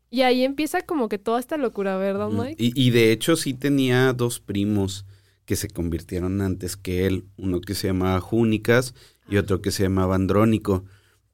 [0.10, 2.56] Y ahí empieza como que toda esta locura, ¿verdad, Mike?
[2.58, 5.06] Y, y de hecho sí tenía dos primos
[5.46, 8.96] que se convirtieron antes que él, uno que se llamaba Júnicas
[9.30, 9.42] y ah.
[9.42, 10.86] otro que se llamaba Andrónico.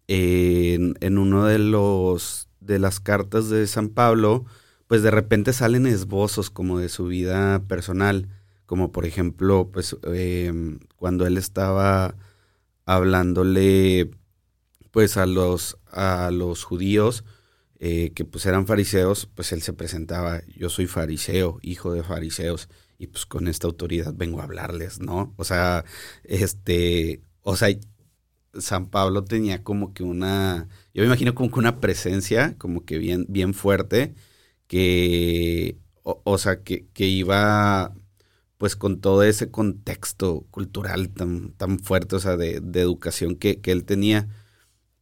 [0.08, 4.46] En, uno de los de las cartas de San Pablo,
[4.88, 8.30] pues de repente salen esbozos como de su vida personal,
[8.66, 12.16] como por ejemplo, pues em, cuando él estaba
[12.86, 14.12] hablándole
[14.92, 17.24] pues a los, a los judíos
[17.80, 22.70] eh, que pues eran fariseos, pues él se presentaba, yo soy fariseo, hijo de fariseos,
[22.98, 25.34] y pues con esta autoridad vengo a hablarles, ¿no?
[25.36, 25.84] O sea,
[26.24, 27.68] este, o sea,
[28.60, 32.98] San Pablo tenía como que una, yo me imagino como que una presencia como que
[32.98, 34.16] bien, bien fuerte,
[34.68, 37.94] que, o, sea, que, que, iba
[38.58, 43.62] pues con todo ese contexto cultural tan, tan fuerte, o sea, de, de educación que,
[43.62, 44.28] que, él tenía.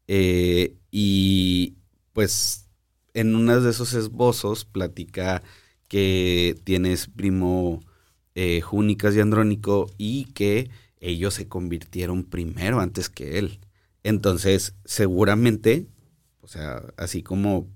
[0.08, 1.76] Eh, y
[2.14, 2.70] pues
[3.14, 5.44] en uno de esos esbozos platica
[5.88, 7.82] que tienes primo
[8.36, 10.70] eh, Júnicas y Andrónico y que
[11.04, 13.60] ellos se convirtieron primero antes que él.
[14.04, 15.88] Entonces, seguramente,
[16.42, 17.68] o sea, así como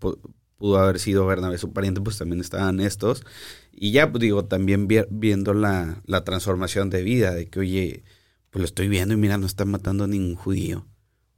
[0.57, 3.23] pudo haber sido Bernabé su pariente, pues también estaban estos.
[3.71, 8.03] Y ya, pues digo, también viendo la, la, transformación de vida, de que, oye,
[8.49, 10.87] pues lo estoy viendo y mira, no están matando a ningún judío.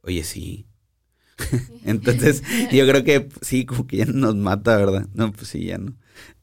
[0.02, 0.66] Oye, sí.
[1.84, 5.06] Entonces, yo creo que sí, como que ya nos mata, ¿verdad?
[5.12, 5.96] No, pues sí, ya no.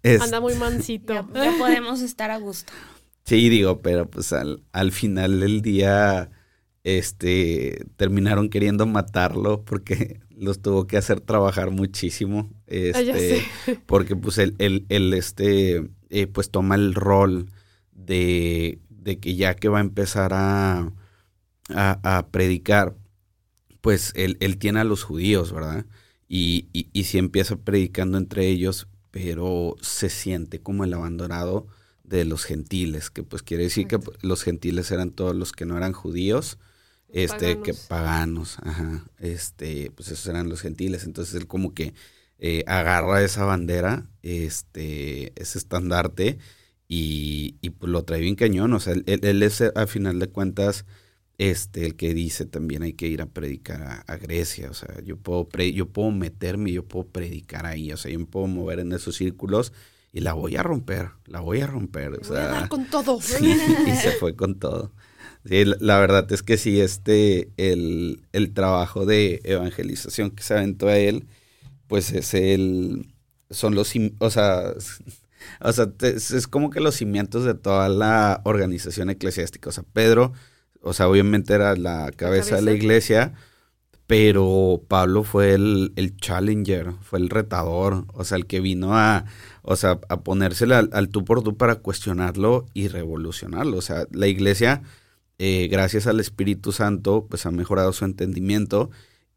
[0.04, 1.14] Anda muy mansito.
[1.14, 2.72] ya podemos estar a gusto.
[3.28, 6.32] Sí, digo, pero pues al, al final del día,
[6.86, 12.50] este, terminaron queriendo matarlo porque los tuvo que hacer trabajar muchísimo.
[12.54, 13.44] Ah, este,
[13.86, 17.52] porque pues él, él, este, eh, pues toma el rol
[17.92, 20.94] de, de, que ya que va a empezar a,
[21.76, 22.96] a, a predicar,
[23.82, 25.86] pues él, él, tiene a los judíos, ¿verdad?
[26.30, 31.68] Y, y, y sí empieza predicando entre ellos, pero se siente como el abandonado
[32.08, 35.78] de los gentiles, que pues quiere decir que los gentiles eran todos los que no
[35.78, 36.58] eran judíos,
[37.10, 41.94] este, que paganos, ajá, este, pues esos eran los gentiles, entonces él como que
[42.40, 46.38] eh, agarra esa bandera, este, ese estandarte,
[46.88, 50.30] y, y pues lo trae bien cañón, o sea, él, él, es a final de
[50.30, 50.86] cuentas,
[51.38, 55.18] este, el que dice también hay que ir a predicar a, Grecia, o sea, yo
[55.18, 58.94] puedo, yo puedo meterme, yo puedo predicar ahí, o sea, yo me puedo mover en
[58.94, 59.74] esos círculos,
[60.18, 62.14] y la voy a romper, la voy a romper.
[62.20, 63.20] O sea, voy a dar con todo.
[63.88, 64.92] y se fue con todo.
[65.46, 70.88] Sí, la, verdad es que sí, este, el, el, trabajo de evangelización que se aventó
[70.88, 71.28] a él,
[71.86, 73.14] pues es el,
[73.52, 74.74] son los, o sea,
[75.62, 79.70] o sea, es, como que los cimientos de toda la organización eclesiástica.
[79.70, 80.34] O sea, Pedro,
[80.82, 83.34] o sea, obviamente era la cabeza, de la iglesia,
[84.08, 89.26] pero Pablo fue el, challenger, fue el retador, o sea, el que vino a,
[89.64, 93.78] o sea, a ponérsele al, tú por tú para cuestionarlo y revolucionarlo.
[93.78, 94.82] O sea, la iglesia,
[95.40, 98.90] eh, gracias al Espíritu Santo, pues ha mejorado su entendimiento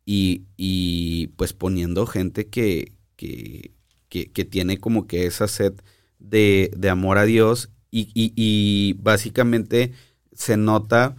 [0.06, 3.72] y, y pues poniendo gente que, que,
[4.08, 5.74] que, tiene como que esa sed
[6.20, 9.92] de, de amor a Dios y, y, y básicamente
[10.32, 11.16] se nota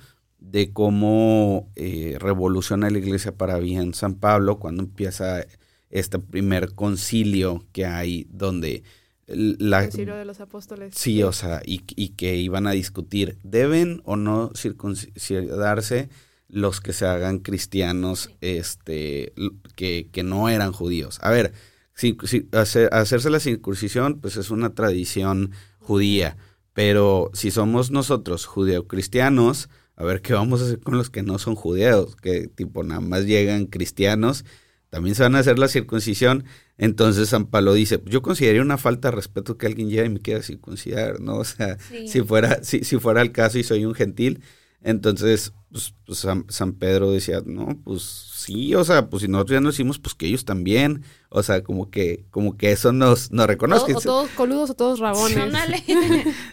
[0.52, 5.46] de cómo eh, revoluciona la iglesia para bien San Pablo cuando empieza
[5.90, 8.84] este primer concilio que hay donde
[9.28, 10.94] la concilio de los apóstoles.
[10.96, 16.10] Sí o sea y, y, que iban a discutir deben o no circuncidarse
[16.50, 19.32] los que se hagan cristianos este
[19.76, 21.54] que, que no eran judíos a ver
[21.94, 22.18] si,
[22.52, 26.36] hacerse la circuncisión pues es una tradición judía
[26.74, 31.38] pero si somos nosotros judeocristianos a ver qué vamos a hacer con los que no
[31.40, 34.46] son judíos, que tipo nada más llegan cristianos,
[34.90, 36.44] también se van a hacer la circuncisión.
[36.78, 40.20] Entonces San Pablo dice, yo consideraría una falta de respeto que alguien llegue y me
[40.20, 41.38] quiera circuncidar, ¿no?
[41.38, 41.78] O sea,
[42.08, 44.42] si fuera, si, si fuera el caso y soy un gentil,
[44.84, 49.62] entonces, pues, pues San, Pedro decía, no, pues sí, o sea, pues si nosotros ya
[49.62, 53.46] nos hicimos, pues que ellos también, o sea, como que, como que eso nos, nos
[53.46, 53.94] reconoce.
[53.96, 55.54] O, todos coludos o todos rabones.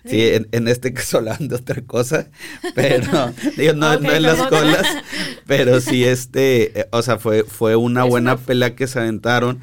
[0.05, 0.21] Sí,
[0.53, 2.31] en, este caso hablando de otra cosa,
[2.75, 4.87] pero, digo, no, en las colas,
[5.47, 9.61] pero sí, este, eh, o sea, fue, fue una buena pelea que se aventaron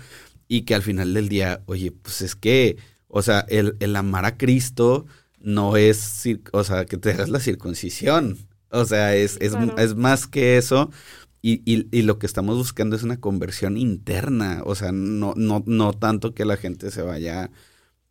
[0.48, 4.26] y que al final del día, oye, pues es que, o sea, el, el amar
[4.26, 5.06] a Cristo
[5.40, 8.45] no es, o sea, que te hagas la circuncisión.
[8.70, 10.92] O sea, es, es, es más que eso.
[11.42, 14.64] Y, y, y, lo que estamos buscando es una conversión interna.
[14.66, 17.52] O sea, no, no, no tanto que la gente se vaya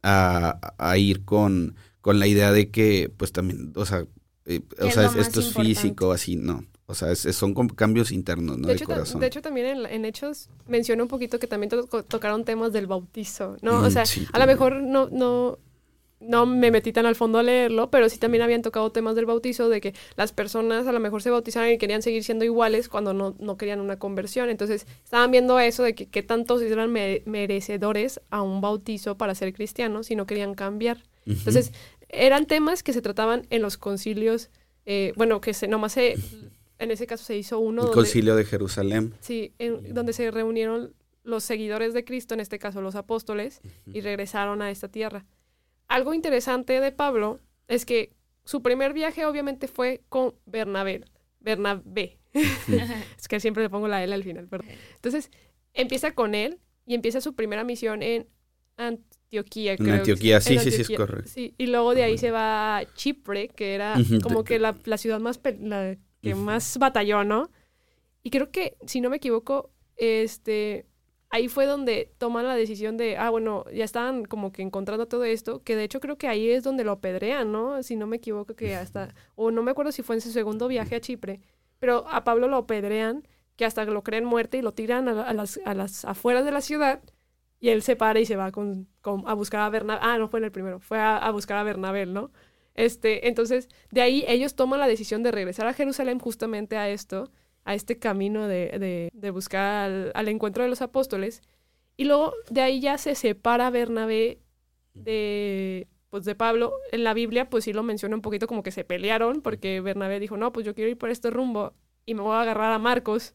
[0.03, 4.07] a, a ir con, con la idea de que, pues también, o sea,
[4.47, 6.65] eh, o sea esto es físico, así, no.
[6.87, 8.69] O sea, son cambios internos, ¿no?
[8.69, 9.21] De, hecho, corazón.
[9.21, 11.71] de hecho, también en, Hechos menciona un poquito que también
[12.09, 13.81] tocaron temas del bautizo, ¿no?
[13.81, 15.59] o sea, a lo mejor no, no,
[16.27, 19.27] no me metí tan al fondo a leerlo, pero sí también habían tocado temas del
[19.27, 22.89] bautizo, de que las personas a lo mejor se bautizaban y querían seguir siendo iguales
[22.89, 24.51] cuando no, no querían una conversión.
[24.51, 29.53] Entonces estaban viendo eso de que qué tantos eran merecedores a un bautizo para ser
[29.53, 31.03] cristianos si no querían cambiar.
[31.27, 31.73] Entonces
[32.09, 34.51] eran temas que se trataban en los concilios,
[34.87, 36.17] eh, bueno, que se, nomás se,
[36.79, 37.87] en ese caso se hizo uno.
[37.87, 39.15] El concilio de Jerusalén.
[39.21, 44.03] Sí, en, donde se reunieron los seguidores de Cristo, en este caso los apóstoles, y
[44.03, 45.25] regresaron a esta tierra
[45.89, 48.13] algo interesante de Pablo es que
[48.45, 51.05] su primer viaje obviamente fue con Bernabé.
[51.41, 52.19] Bernabé.
[52.33, 54.69] es que siempre le pongo la L al final, perdón.
[54.97, 55.31] Entonces,
[55.73, 58.27] empieza con él y empieza su primera misión en
[58.77, 59.75] Antioquía.
[59.75, 61.31] En Antioquía, sí, sí, sí, es correcto.
[61.33, 65.21] Sí, y luego de ahí se va a Chipre, que era como que la, ciudad
[65.21, 67.51] más, la que más batalló, ¿no?
[68.23, 70.87] Y creo que, si no me equivoco, este,
[71.35, 75.25] ahí fue donde toman la decisión de, ah, bueno, ya estaban como que encontrando todo
[75.25, 77.83] esto, que de hecho creo que ahí es donde lo apedrean, ¿no?
[77.83, 80.69] Si no me equivoco, que hasta, o no me acuerdo si fue en su segundo
[80.69, 81.41] viaje a Chipre,
[81.81, 85.59] pero a Pablo lo apedrean, que hasta lo creen muerte y lo tiran a, las,
[85.65, 87.03] a las afueras de la ciudad,
[87.59, 88.87] y él se para y se va con,
[89.27, 92.07] a buscar a Bernabé, ah, no fue en el primero, fue a, buscar a Bernabé,
[92.07, 92.31] ¿no?
[92.77, 97.33] Este, entonces, de ahí ellos toman la decisión de regresar a Jerusalén justamente a esto,
[97.65, 101.43] a este camino de, de, buscar al, encuentro de los apóstoles.
[101.97, 104.41] Y luego de ahí ya se separa Bernabé
[104.93, 106.75] de, pues de Pablo.
[106.93, 110.21] En la Biblia pues sí lo menciona un poquito como que se pelearon porque Bernabé
[110.21, 111.75] dijo, no, pues yo quiero ir por este rumbo
[112.07, 113.33] y me voy a agarrar a Marcos,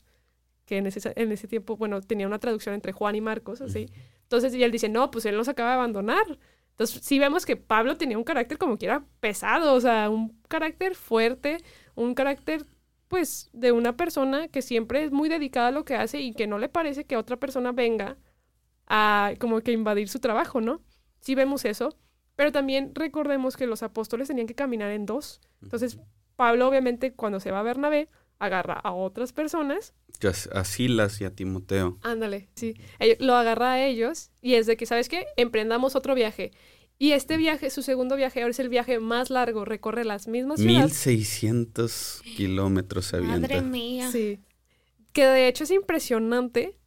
[0.65, 3.87] que en ese, en ese tiempo, bueno, tenía una traducción entre Juan y Marcos, así.
[4.21, 6.37] Entonces, y él dice, no, pues él nos acaba de abandonar.
[6.71, 10.39] Entonces, sí vemos que Pablo tenía un carácter como que era pesado, o sea, un
[10.47, 11.57] carácter fuerte,
[11.95, 12.65] un carácter
[13.10, 16.48] pues de una persona que siempre es muy dedicada a lo que hace y que
[16.48, 18.17] no le parece que otra persona venga
[18.88, 20.82] a como que invadir su trabajo, ¿no?
[21.19, 21.98] Sí vemos eso,
[22.36, 25.41] pero también recordemos que los apóstoles tenían que caminar en dos.
[25.62, 26.00] Entonces,
[26.38, 29.93] Pablo obviamente cuando se va a Bernabé, agarra a otras personas.
[30.54, 31.98] A Silas y a Timoteo.
[32.04, 32.76] Ándale, sí.
[33.19, 35.26] Lo agarra a ellos y es de que, ¿sabes qué?
[35.36, 36.52] Emprendamos otro viaje.
[37.01, 40.59] Y este viaje, su segundo viaje, ahora es el viaje más largo, recorre las mismas
[40.59, 41.07] ciudades.
[41.07, 43.39] 1600 kilómetros avienta.
[43.39, 44.12] Madre mía.
[44.12, 44.39] Sí.
[45.13, 46.77] Que de hecho es impresionante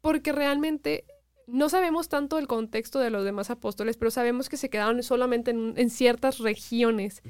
[0.00, 1.04] porque realmente
[1.46, 5.52] no sabemos tanto el contexto de los demás apóstoles, pero sabemos que se quedaron solamente
[5.52, 7.22] en, ciertas regiones.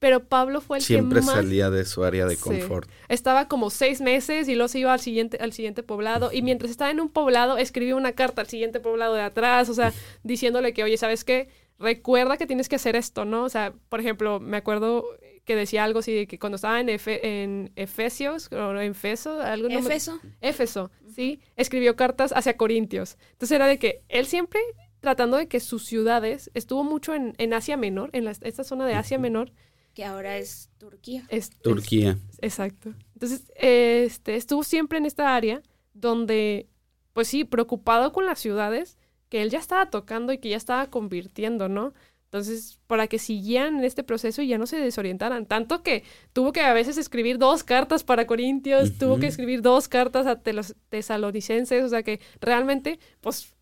[0.00, 1.36] Pero Pablo fue el Siempre que más...
[1.36, 2.90] salía de su área de confort.
[3.08, 6.30] Estaba como seis meses y luego se iba al siguiente, al siguiente poblado.
[6.32, 9.74] Y mientras estaba en un poblado, escribió una carta al siguiente poblado de atrás, o
[9.74, 9.92] sea,
[10.24, 11.48] diciéndole que, oye, ¿sabes qué?
[11.78, 13.44] Recuerda que tienes que hacer esto, ¿no?
[13.44, 15.04] O sea, por ejemplo, me acuerdo
[15.44, 19.68] que decía algo así de que cuando estaba en, en Efesios, o en Efeso, algo
[19.68, 20.20] Éfeso.
[20.40, 23.18] Éfeso, sí, escribió cartas hacia Corintios.
[23.32, 24.60] Entonces era de que él siempre
[25.04, 28.94] tratando de que sus ciudades, estuvo mucho en, en Asia Menor, en esta zona de
[28.94, 29.52] Asia Menor.
[29.92, 31.26] Que ahora es Turquía.
[31.28, 32.18] Es, Turquía.
[32.40, 32.94] exacto.
[33.12, 36.68] Entonces, este, estuvo siempre en esta área donde,
[37.12, 38.98] pues sí, preocupado con las ciudades
[39.34, 41.92] que él ya estaba tocando y que ya estaba convirtiendo, ¿no?
[42.26, 45.46] Entonces, para que siguieran en este proceso y ya no se desorientaran.
[45.46, 49.88] Tanto que tuvo que a veces escribir dos cartas para Corintios, tuvo que escribir dos
[49.88, 53.56] cartas a los tesalonicenses, o sea que realmente, pues,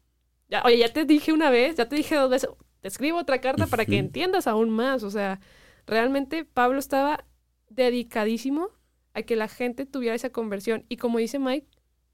[0.51, 2.51] ya, oye, ya te dije una vez, ya te dije dos veces,
[2.83, 5.41] te escribo otra carta para que entiendas aún más, o sea,
[5.87, 7.25] realmente Pablo estaba
[7.71, 8.69] dedicadísimo
[9.15, 10.85] a que la gente tuviera esa conversión.
[10.91, 11.67] Y como dice Mike,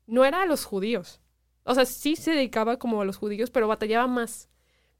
[0.06, 1.20] no era a los judíos.
[1.68, 4.48] O sea, sí se dedicaba como a los judíos, pero batallaba más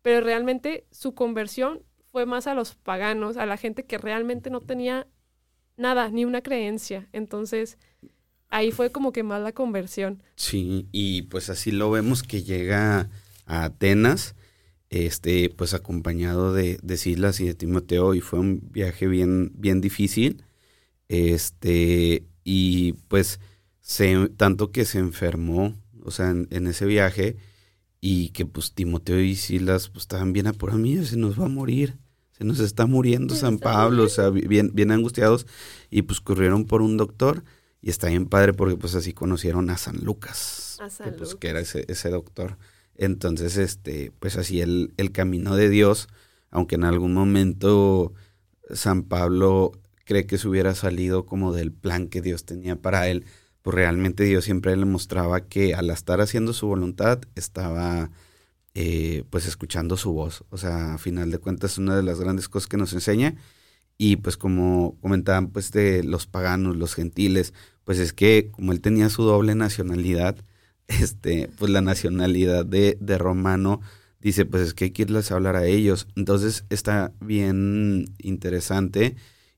[0.02, 4.60] pero realmente su conversión fue más a los paganos, a la gente que realmente no
[4.60, 5.06] tenía
[5.76, 7.08] nada, ni una creencia.
[7.12, 7.78] Entonces,
[8.48, 10.22] ahí fue como que más la conversión.
[10.36, 13.10] Sí, y pues así lo vemos que llega
[13.44, 14.34] a Atenas,
[14.90, 19.80] este, pues acompañado de, de Silas y de Timoteo, y fue un viaje bien, bien
[19.80, 20.42] difícil.
[21.08, 23.40] Este, y pues
[23.80, 25.74] se, tanto que se enfermó,
[26.08, 27.36] o sea, en ese viaje,
[28.00, 31.98] y que pues Timoteo y Silas pues estaban bien apurados, se nos va a morir,
[32.32, 35.46] se nos está muriendo San Pablo, o sea, bien, bien angustiados.
[35.90, 37.42] Y pues corrieron por un doctor
[37.82, 41.60] y está bien padre porque pues así conocieron a San Lucas, que, pues que era
[41.60, 42.56] ese, ese doctor.
[42.94, 46.08] Entonces, este, pues así el, el camino de Dios,
[46.50, 48.12] aunque en algún momento
[48.72, 49.72] San Pablo
[50.04, 53.24] cree que se hubiera salido como del plan que Dios tenía para él,
[53.62, 58.10] pues realmente Dios siempre le mostraba que al estar haciendo su voluntad estaba
[58.74, 60.44] eh, pues escuchando su voz.
[60.50, 63.34] O sea, a final de cuentas es una de las grandes cosas que nos enseña.
[63.98, 68.80] Y pues como comentaban pues de los paganos, los gentiles, pues es que como él
[68.80, 70.36] tenía su doble nacionalidad,
[70.88, 73.80] este, pues la nacionalidad de, de romano,
[74.20, 76.06] dice pues es que hay que irles a hablar a ellos.
[76.16, 79.16] Entonces está bien interesante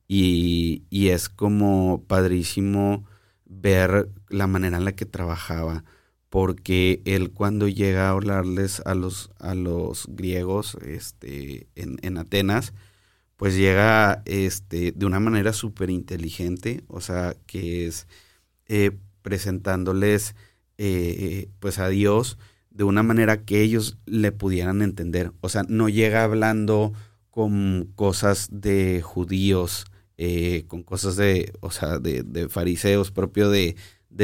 [0.08, 3.04] y, y es como padrísimo
[3.50, 5.84] ver la manera en la que trabajaba,
[6.30, 12.72] porque él cuando llega a hablarles a los, a los griegos este, en, en Atenas,
[13.36, 18.06] pues llega este, de una manera súper inteligente, o sea, que es
[18.68, 20.36] eh, presentándoles
[20.78, 22.38] eh, pues a Dios
[22.70, 25.32] de una manera que ellos le pudieran entender.
[25.40, 26.92] O sea, no llega hablando
[27.30, 29.86] con cosas de judíos,
[30.22, 33.74] eh, con cosas de, o sea, de, fariseos propio de,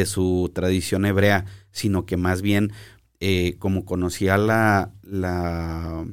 [0.05, 2.71] su tradición hebrea, sino que más bien
[3.19, 6.05] eh, como conocía la, la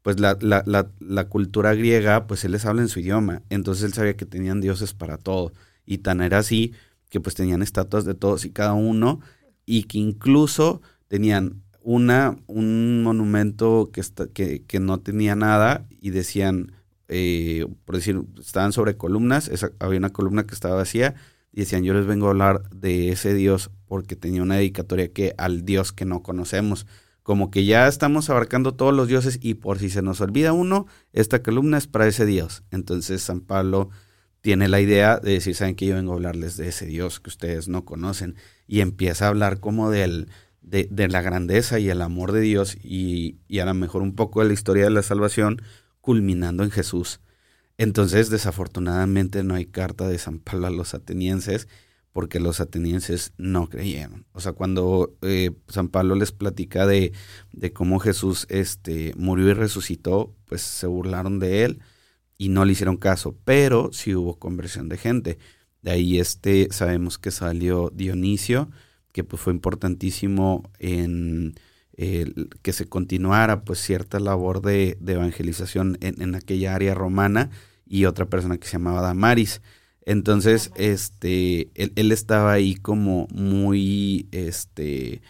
[0.00, 3.84] pues la, la, la, la, cultura griega, pues él les habla en su idioma, entonces
[3.84, 5.52] él sabía que tenían dioses para todo,
[5.84, 6.72] y tan era así
[7.10, 9.20] que pues tenían estatuas de todos y cada uno,
[9.66, 16.72] y que incluso tenían una, un monumento que no tenía nada, y decían,
[17.08, 21.14] eh, por decir, estaban sobre columnas, había una columna que estaba vacía
[21.52, 25.34] y decían, yo les vengo a hablar de ese Dios porque tenía una dedicatoria que
[25.38, 26.86] al Dios que no conocemos.
[27.22, 30.86] Como que ya estamos abarcando todos los dioses y por si se nos olvida uno,
[31.12, 32.62] esta columna es para ese Dios.
[32.70, 33.90] Entonces San Pablo
[34.42, 37.30] tiene la idea de decir, saben que yo vengo a hablarles de ese Dios que
[37.30, 38.36] ustedes no conocen
[38.68, 40.28] y empieza a hablar como del,
[40.60, 44.40] de, la grandeza y el amor de Dios y, y a lo mejor un poco
[44.42, 45.62] de la historia de la salvación
[46.06, 47.18] culminando en Jesús.
[47.78, 51.66] Entonces, desafortunadamente, no hay carta de San Pablo a los atenienses
[52.12, 54.24] porque los atenienses no creyeron.
[54.32, 57.12] O sea, cuando eh, San Pablo les platica de,
[57.52, 61.80] de, cómo Jesús este, murió y resucitó, pues se burlaron de él
[62.38, 65.38] y no le hicieron caso, pero sí hubo conversión de gente.
[65.82, 68.70] De ahí este, sabemos que salió Dionisio,
[69.12, 71.56] que pues fue importantísimo en
[71.96, 77.50] que se continuara pues cierta labor de, evangelización en, aquella área romana
[77.86, 79.62] y otra persona que se llamaba Damaris.
[80.04, 85.22] Entonces, este, él, estaba ahí como muy, este,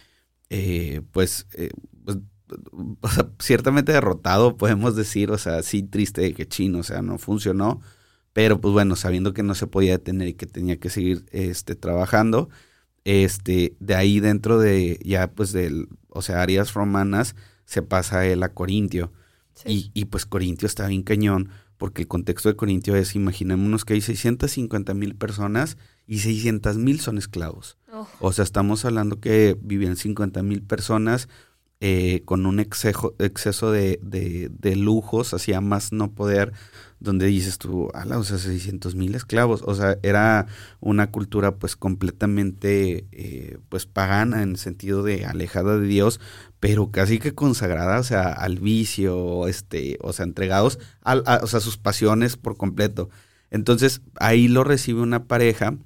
[0.49, 1.69] eh, pues, eh,
[2.03, 2.17] pues
[3.39, 7.81] ciertamente derrotado, podemos decir, o sea, sí triste de que chino, o sea, no funcionó,
[8.33, 11.75] pero pues bueno, sabiendo que no se podía detener y que tenía que seguir, este,
[11.75, 12.49] trabajando,
[13.07, 18.43] este, de ahí dentro de, ya pues del, o sea, áreas romanas, se pasa él
[18.43, 19.13] a Corintio.
[19.65, 23.93] Y, y, pues Corintio está bien cañón, porque el contexto de Corintio es, imaginémonos que
[23.93, 27.77] hay 650 mil personas y 600 mil son esclavos.
[27.91, 28.07] Oh.
[28.19, 31.29] O sea, estamos hablando que vivían 50 mil personas
[31.79, 36.51] eh, con un exceso, exceso de, de, lujos, hacía más no poder,
[36.99, 40.47] donde dices tú, ala, o sea, 600 mil esclavos, o sea, era
[40.79, 46.19] una cultura pues completamente eh, pues pagana en el sentido de alejada de Dios,
[46.59, 51.59] pero casi que consagrada, o sea, al vicio, este, o sea, entregados a, o sea,
[51.59, 53.09] sus pasiones por completo.
[53.51, 55.77] Entonces, ahí lo recibe una pareja,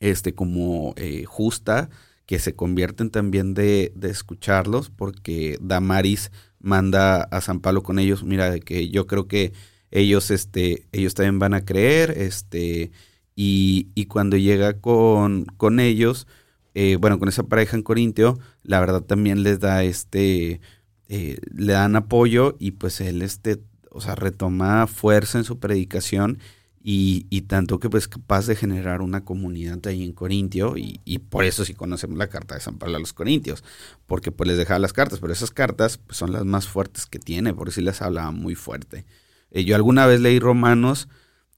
[0.00, 1.90] este, como eh, justa,
[2.26, 6.30] que se convierten también de, de, escucharlos, porque Damaris
[6.60, 9.52] manda a San Pablo con ellos, mira, que yo creo que
[9.90, 12.92] ellos, este, ellos también van a creer, este,
[13.34, 16.26] y, y cuando llega con, con ellos,
[16.74, 20.60] eh, bueno, con esa pareja en Corintio, la verdad también les da este,
[21.08, 23.60] eh, le dan apoyo y pues él, este,
[23.90, 26.38] o sea, retoma fuerza en su predicación
[26.82, 31.18] y, y tanto que pues capaz de generar una comunidad ahí en Corintio y, y,
[31.18, 33.64] por eso sí conocemos la carta de San Pablo a los Corintios,
[34.06, 37.18] porque pues les dejaba las cartas, pero esas cartas pues, son las más fuertes que
[37.18, 39.04] tiene, por eso les hablaba muy fuerte.
[39.50, 41.08] Eh, yo alguna vez leí Romanos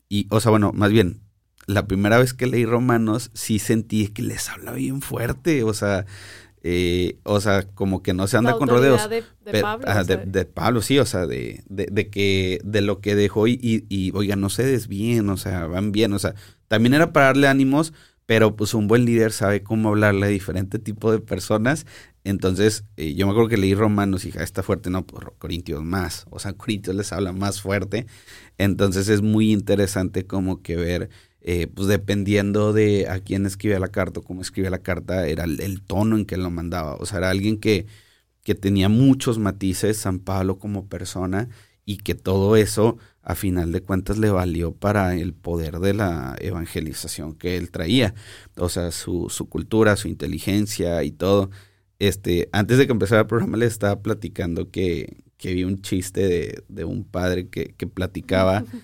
[0.09, 1.23] y, o sea, bueno, más bien,
[1.67, 6.07] la primera vez que leí Romanos sí sentí que les habla bien fuerte, o sea,
[6.65, 9.09] eh, o sea, como que no se anda con rodeos.
[9.11, 13.49] De, de Pablo, de, Pablo, sí, o sea, de, de, que de lo que dejó
[13.49, 16.35] y, y, no se desvíen, o sea, van bien, o sea,
[16.69, 17.93] también era para darle ánimos,
[18.27, 21.87] pero pues un buen líder sabe cómo hablarle a diferente tipo de personas.
[22.25, 25.27] Entonces, eh, yo me acuerdo que leí Romanos y dije, ah, está fuerte, no, pues
[25.39, 28.07] Corintios más, o sea, Corintios les habla más fuerte.
[28.59, 31.11] Entonces es muy interesante como que ver
[31.45, 35.45] eh, pues dependiendo de a quién escribía la carta o cómo escribía la carta, era
[35.45, 36.95] el, tono en que lo mandaba.
[36.97, 37.87] O sea, era alguien que,
[38.45, 41.49] que tenía muchos matices, San Pablo como persona,
[41.85, 46.37] y que todo eso, a final de cuentas, le valió para el poder de la
[46.41, 48.15] evangelización que él traía.
[48.57, 51.51] O sea, su, su cultura, su inteligencia y todo.
[51.99, 56.27] Este, antes de que empezara el programa, le estaba platicando que, que vi un chiste
[56.27, 58.65] de, de un padre que, que platicaba.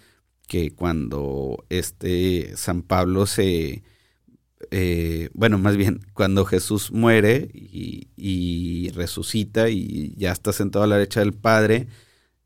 [0.49, 3.82] que cuando este San Pablo se,
[4.70, 10.97] eh, bueno, más bien, cuando Jesús muere y, resucita y ya está sentado a la
[10.97, 11.86] derecha del Padre,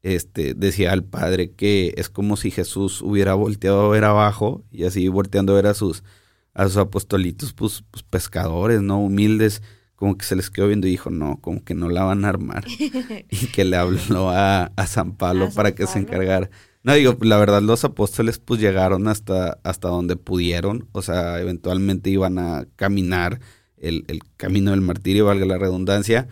[0.03, 4.84] este, decía al Padre que es como si Jesús hubiera volteado a ver abajo y
[4.84, 6.03] así volteando a ver a sus,
[6.55, 9.00] a sus apostolitos, pues, pues pescadores, ¿no?
[9.00, 9.62] Humildes,
[9.94, 12.28] como que se les quedó viendo y dijo, no, como que no la van a
[12.28, 12.64] armar.
[13.30, 16.50] y que le habló a, San Pablo para que se encargara.
[16.82, 22.11] No, digo, la verdad, los apóstoles pues llegaron hasta, hasta donde pudieron, o sea, eventualmente
[22.11, 23.38] iban a caminar
[23.76, 26.26] el, el camino del martirio, valga la redundancia,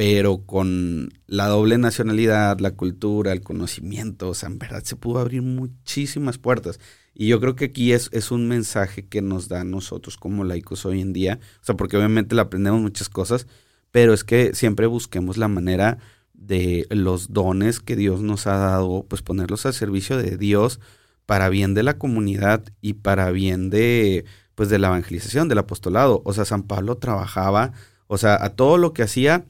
[0.00, 5.18] pero con la doble nacionalidad, la cultura, el conocimiento, o sea, en verdad se pudo
[5.18, 6.80] abrir muchísimas puertas.
[7.12, 10.42] Y yo creo que aquí es, es un mensaje que nos da a nosotros como
[10.42, 13.46] laicos hoy en día, o sea, porque obviamente le aprendemos muchas cosas,
[13.90, 15.98] pero es que siempre busquemos la manera
[16.32, 20.80] de los dones que Dios nos ha dado, pues ponerlos al servicio de Dios
[21.26, 24.24] para bien de la comunidad y para bien de
[24.54, 26.22] pues de la evangelización, del apostolado.
[26.24, 27.72] O sea, San Pablo trabajaba,
[28.06, 29.44] o sea, a todo lo que hacía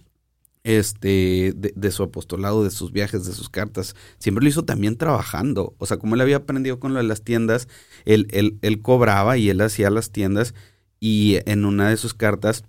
[0.62, 5.74] este de, su apostolado, de sus viajes, de sus cartas, siempre lo hizo también trabajando.
[5.78, 7.68] O sea, como él había aprendido con lo de las tiendas,
[8.04, 10.54] él, él, él cobraba y él hacía las tiendas
[11.00, 12.64] y en una de sus cartas,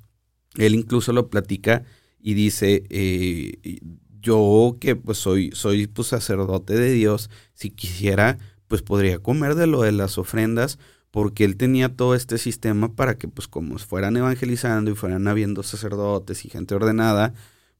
[0.55, 1.83] él incluso lo platica
[2.19, 3.79] y dice, eh,
[4.21, 8.37] yo que pues soy, soy pues sacerdote de Dios, si quisiera,
[8.67, 10.79] pues podría comer de lo de las ofrendas,
[11.11, 15.61] porque él tenía todo este sistema para que pues como fueran evangelizando y fueran habiendo
[15.61, 17.33] sacerdotes y gente ordenada,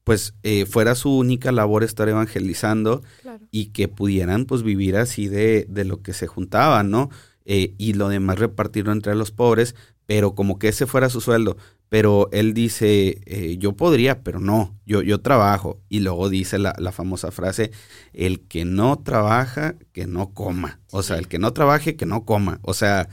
[0.04, 3.02] pues eh, fuera su única labor estar evangelizando
[3.50, 7.10] y que pudieran pues vivir así de, de lo que se juntaban, ¿no?
[7.44, 9.74] Eh, y lo demás repartirlo entre los pobres,
[10.06, 11.56] pero como que ese fuera su sueldo
[11.92, 15.78] pero él dice, eh, yo podría, pero no, yo, yo trabajo.
[15.90, 17.70] Y luego dice la, la, famosa frase,
[18.14, 20.80] el que no trabaja, que no coma.
[20.90, 22.60] O sea, el que no trabaje, que no coma.
[22.62, 23.10] O sea,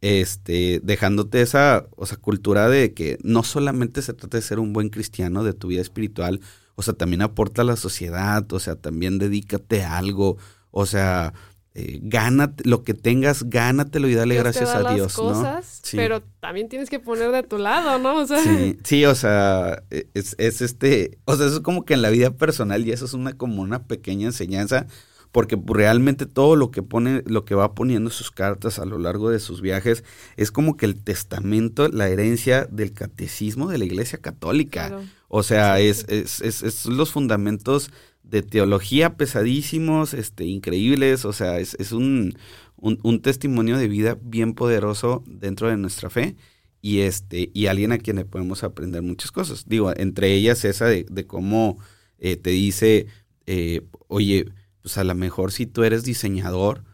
[0.00, 4.72] este, dejándote esa o sea, cultura de que no solamente se trata de ser un
[4.72, 6.40] buen cristiano de tu vida espiritual,
[6.74, 10.38] o sea, también aporta a la sociedad, o sea, también dedícate a algo,
[10.70, 11.34] o sea,
[11.74, 16.90] eh, gánate, lo que tengas, gánatelo y dale gracias a Dios, cosas, Pero también tienes
[16.90, 18.16] que poner de tu lado, ¿no?
[18.16, 21.94] O sea, sí, sí, o sea, es, es, este, o sea, eso es como que
[21.94, 24.88] en la vida personal y eso es una como una pequeña enseñanza,
[25.32, 29.30] porque realmente todo lo que pone, lo que va poniendo sus cartas a lo largo
[29.30, 30.04] de sus viajes
[30.36, 35.00] es como que el testamento, la herencia del catecismo de la Iglesia Católica.
[35.28, 37.90] O sea, es, es, es, es los fundamentos
[38.30, 42.36] de teología pesadísimos, este, increíbles, o sea, es, un,
[42.76, 46.36] un, testimonio de vida bien poderoso dentro de nuestra fe
[46.80, 49.64] y este y alguien a quien le podemos aprender muchas cosas.
[49.66, 51.78] Digo, entre ellas esa de, de cómo
[52.18, 53.06] eh, te dice,
[53.46, 54.46] eh, oye,
[54.82, 56.84] pues a lo mejor si tú eres diseñador,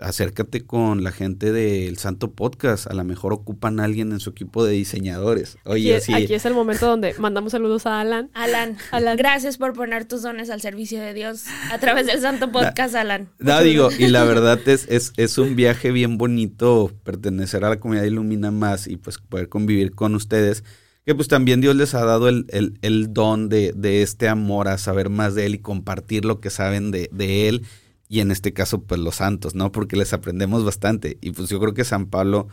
[0.00, 2.86] acércate con la gente del Santo Podcast.
[2.86, 5.58] A lo mejor ocupan a alguien en su equipo de diseñadores.
[5.64, 8.30] Oye, aquí, aquí es el momento donde mandamos saludos a Alan.
[8.34, 12.50] Alan, Alan, gracias por poner tus dones al servicio de Dios a través del Santo
[12.52, 13.28] Podcast, Alan.
[13.38, 17.80] No, digo, y la verdad es, es, es un viaje bien bonito pertenecer a la
[17.80, 20.64] comunidad Ilumina Más y pues poder convivir con ustedes
[21.04, 22.46] que pues también Dios les ha dado el,
[22.82, 26.50] el, don de, de, este amor a saber más de Él y compartir lo que
[26.50, 27.66] saben de, de, Él
[28.08, 29.72] y en este caso pues los santos, ¿no?
[29.72, 32.48] Porque les aprendemos bastante y pues yo creo que San Pablo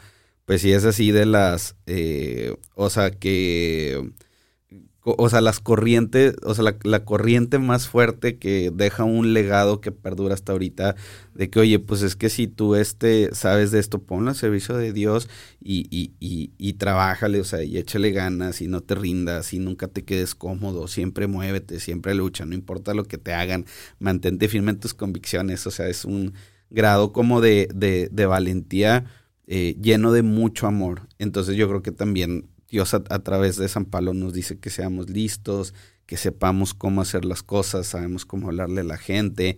[0.45, 4.11] pues sí es así de las, eh, o sea que
[5.17, 9.91] o sea, las corrientes, o sea, la, corriente más fuerte que deja un legado que
[9.91, 10.95] perdura hasta ahorita,
[11.33, 14.75] de que, oye, pues es que si tú este, sabes de esto, ponlo al servicio
[14.75, 15.29] de Dios
[15.61, 19.59] y, y, y, y trabájale, o sea, y échale ganas y no te rindas y
[19.59, 23.65] nunca te quedes cómodo, siempre muévete, siempre lucha, no importa lo que te hagan,
[23.99, 26.33] mantente firme en tus convicciones, o sea, es un
[26.69, 29.05] grado como de, de, de valentía
[29.47, 31.07] eh, lleno de mucho amor.
[31.19, 35.09] Entonces yo creo que también Dios a, través de San Pablo nos dice que seamos
[35.09, 35.73] listos,
[36.05, 39.57] que sepamos cómo hacer las cosas, sabemos cómo hablarle a la gente.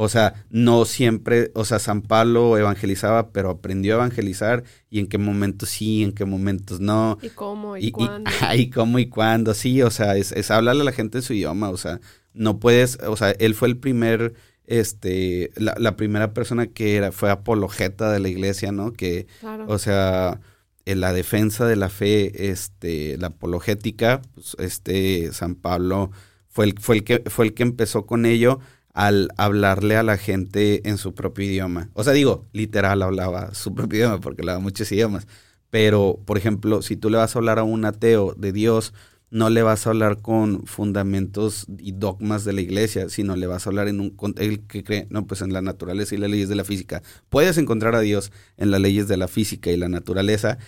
[0.00, 5.08] O sea, no siempre, o sea, San Pablo evangelizaba, pero aprendió a evangelizar y en
[5.08, 7.18] qué momentos sí, en qué momentos no.
[7.20, 8.30] Y cómo y, cuándo.
[8.56, 11.34] Y, cómo y cuándo, sí, o sea, es, es hablarle a la gente en su
[11.34, 12.00] idioma, o sea,
[12.32, 14.34] no puedes, o sea, él fue el primer,
[14.66, 18.92] este, la, la primera persona que era, fue apologeta de la iglesia, ¿no?
[18.92, 19.26] Que,
[19.66, 20.40] o sea,
[20.88, 26.10] en la defensa de la fe, este, la apologética, pues, este San Pablo
[26.48, 28.58] fue el, fue el que fue el que empezó con ello
[28.94, 31.90] al hablarle a la gente en su propio idioma.
[31.92, 35.26] O sea, digo, literal hablaba su propio idioma porque hablaba muchos idiomas.
[35.70, 38.94] Pero, por ejemplo, si tú le vas a hablar a un ateo de Dios,
[39.30, 43.66] no le vas a hablar con fundamentos y dogmas de la iglesia, sino le vas
[43.66, 46.48] a hablar en un el que cree, no, pues en la naturaleza y las leyes
[46.48, 47.02] de la física.
[47.28, 50.58] Puedes encontrar a Dios en las leyes de la física y la naturaleza,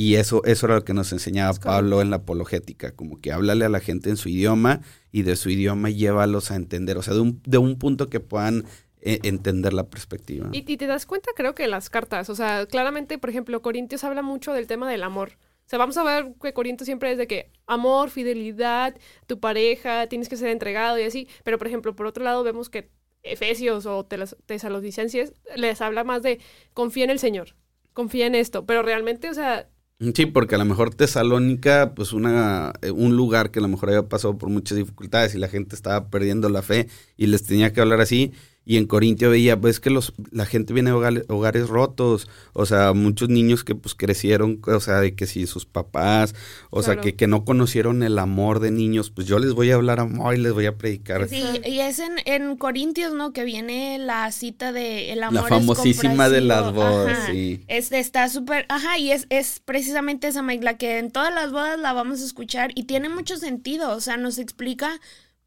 [0.00, 3.66] y eso, eso era lo que nos enseñaba Pablo en la apologética, como que háblale
[3.66, 4.80] a la gente en su idioma
[5.12, 8.18] y de su idioma llévalos a entender, o sea, de un, de un punto que
[8.18, 8.64] puedan
[9.02, 10.48] eh, entender la perspectiva.
[10.52, 14.02] Y, y, te das cuenta, creo que las cartas, o sea, claramente, por ejemplo, Corintios
[14.02, 15.32] habla mucho del tema del amor.
[15.66, 18.96] O sea, vamos a ver que Corintios siempre es de que amor, fidelidad,
[19.26, 21.28] tu pareja, tienes que ser entregado y así.
[21.44, 22.88] Pero, por ejemplo, por otro lado, vemos que
[23.22, 24.06] Efesios o
[24.46, 26.40] Tesalonicenses les habla más de
[26.72, 27.54] confía en el Señor,
[27.92, 28.64] confía en esto.
[28.64, 29.68] Pero realmente, o sea,
[30.14, 33.90] Sí, porque a lo mejor Tesalónica, pues una, eh, un lugar que a lo mejor
[33.90, 36.88] había pasado por muchas dificultades y la gente estaba perdiendo la fe
[37.18, 38.32] y les tenía que hablar así.
[38.70, 42.92] Y en Corintio veía, pues que los, la gente viene de hogares, rotos, o sea,
[42.92, 46.36] muchos niños que pues crecieron, o sea, de que si sus papás,
[46.70, 49.74] o sea, que, que no conocieron el amor de niños, pues yo les voy a
[49.74, 51.28] hablar amor y les voy a predicar.
[51.28, 53.32] Sí, y es en, en Corintios, ¿no?
[53.32, 57.64] Que viene la cita de el amor La famosísima de las bodas, sí.
[57.66, 61.50] Es, está súper, ajá, y es, es precisamente esa, Mike, la que en todas las
[61.50, 65.00] bodas la vamos a escuchar y tiene mucho sentido, o sea, nos explica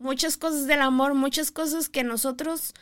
[0.03, 2.73] muchas cosas del amor, muchas cosas que nosotros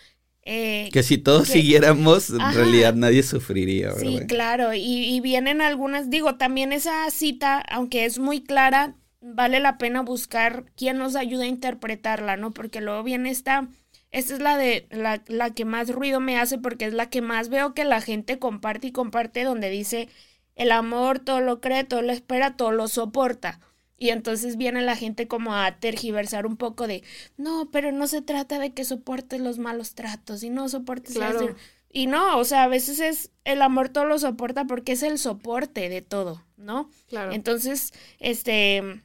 [0.44, 3.92] eh, que si todos siguiéramos, en realidad nadie sufriría.
[3.94, 4.74] Sí, claro.
[4.74, 10.66] Y, vienen algunas, digo, también esa cita, aunque es muy clara, vale la pena buscar
[10.76, 12.52] quién nos ayude a interpretarla, ¿no?
[12.52, 13.70] Porque luego viene esta,
[14.10, 17.22] esta es la de la, la que más ruido me hace porque es la que
[17.22, 20.10] más veo que la gente comparte y comparte donde dice
[20.56, 23.60] el amor todo lo cree, todo lo espera, todo lo soporta.
[24.02, 27.04] Y entonces viene la gente como a tergiversar un poco de,
[27.38, 31.56] no, pero no se trata de que soportes los malos tratos y no soportes claro.
[31.92, 35.20] Y no, o sea, a veces es el amor todo lo soporta porque es el
[35.20, 36.90] soporte de todo, ¿no?
[37.10, 37.32] Claro.
[37.32, 39.04] Entonces, este,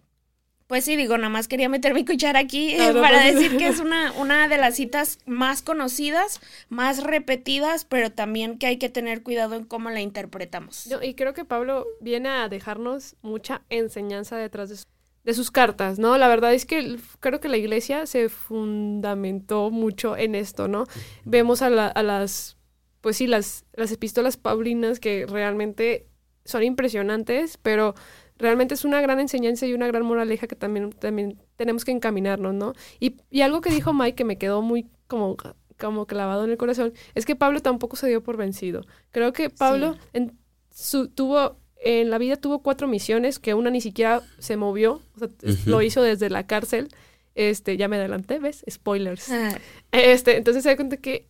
[0.67, 3.79] pues sí, digo, nada más quería meter mi cuchara aquí eh, para decir que es
[3.81, 9.23] una, una de las citas más conocidas, más repetidas, pero también que hay que tener
[9.23, 10.89] cuidado en cómo la interpretamos.
[11.03, 14.77] y creo que Pablo viene a dejarnos mucha enseñanza detrás de,
[15.23, 16.19] de sus cartas, ¿no?
[16.19, 20.87] La verdad es que creo que la iglesia se fundamentó mucho en esto, ¿no?
[21.25, 22.57] Vemos a, a las,
[23.01, 26.09] pues sí, las, las epístolas paulinas que realmente
[26.45, 27.95] son impresionantes, pero
[28.39, 32.55] realmente es una gran enseñanza y una gran moraleja que también, también tenemos que encaminarnos,
[32.55, 32.75] ¿no?
[33.01, 35.37] Y, y algo que dijo Mike que me quedó muy como,
[35.79, 38.85] como clavado en el corazón es que Pablo tampoco se dio por vencido.
[39.11, 40.37] Creo que Pablo en
[40.71, 45.19] su, tuvo en la vida tuvo cuatro misiones que una ni siquiera se movió, o
[45.19, 45.29] sea,
[45.67, 46.89] lo hizo desde la cárcel.
[47.35, 48.65] Este, ya me adelanté, ¿ves?
[48.69, 49.31] Spoilers.
[49.31, 49.59] Ah.
[49.93, 51.29] Este, entonces se da cuenta que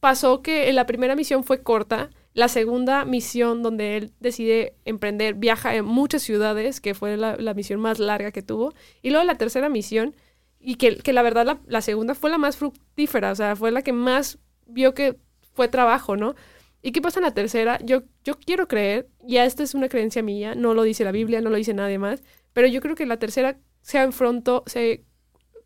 [0.00, 5.34] pasó que en la primera misión fue corta La segunda misión donde él decide emprender,
[5.34, 8.74] viaja en muchas ciudades, que fue la, misión más larga que tuvo.
[9.02, 10.16] Y luego la tercera misión,
[10.58, 13.82] y que, que la verdad la, segunda fue la más fructífera, o sea, fue la
[13.82, 15.16] que más vio que
[15.54, 16.34] fue trabajo, ¿no?
[16.82, 17.78] ¿Y qué pasa en la tercera?
[17.84, 21.40] Yo, yo quiero creer, ya esta es una creencia mía, no lo dice la Biblia,
[21.40, 22.22] no lo dice nadie más,
[22.52, 25.04] pero yo creo que la tercera se afrontó, se,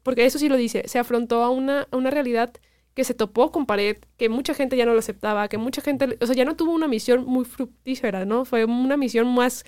[0.03, 2.53] porque eso sí lo dice, se afrontó a una, a una realidad
[2.99, 6.19] que se topó con pared, que mucha gente ya no lo aceptaba, que mucha gente,
[6.21, 8.45] o sea, ya no tuvo una misión muy fructífera, ¿no?
[8.45, 9.65] Fue una misión más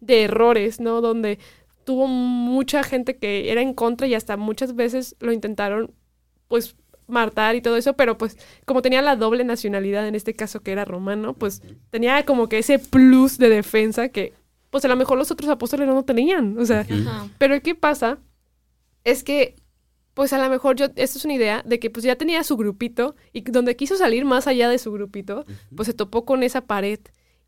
[0.00, 1.00] de errores, ¿no?
[1.00, 1.38] Donde
[1.84, 5.92] tuvo mucha gente que era en contra y hasta muchas veces lo intentaron,
[6.48, 6.74] pues,
[7.06, 10.72] matar y todo eso, pero pues como tenía la doble nacionalidad, en este caso que
[10.72, 14.32] era romano, pues tenía como que ese plus de defensa que,
[14.70, 16.84] pues a lo mejor los otros apóstoles no tenían, o sea,
[17.38, 18.18] pero ¿qué pasa?
[19.04, 19.54] Es que
[20.14, 22.56] pues a lo mejor yo, esto es una idea de que pues ya tenía su
[22.56, 25.44] grupito y donde quiso salir más allá de su grupito,
[25.74, 27.00] pues se topó con esa pared.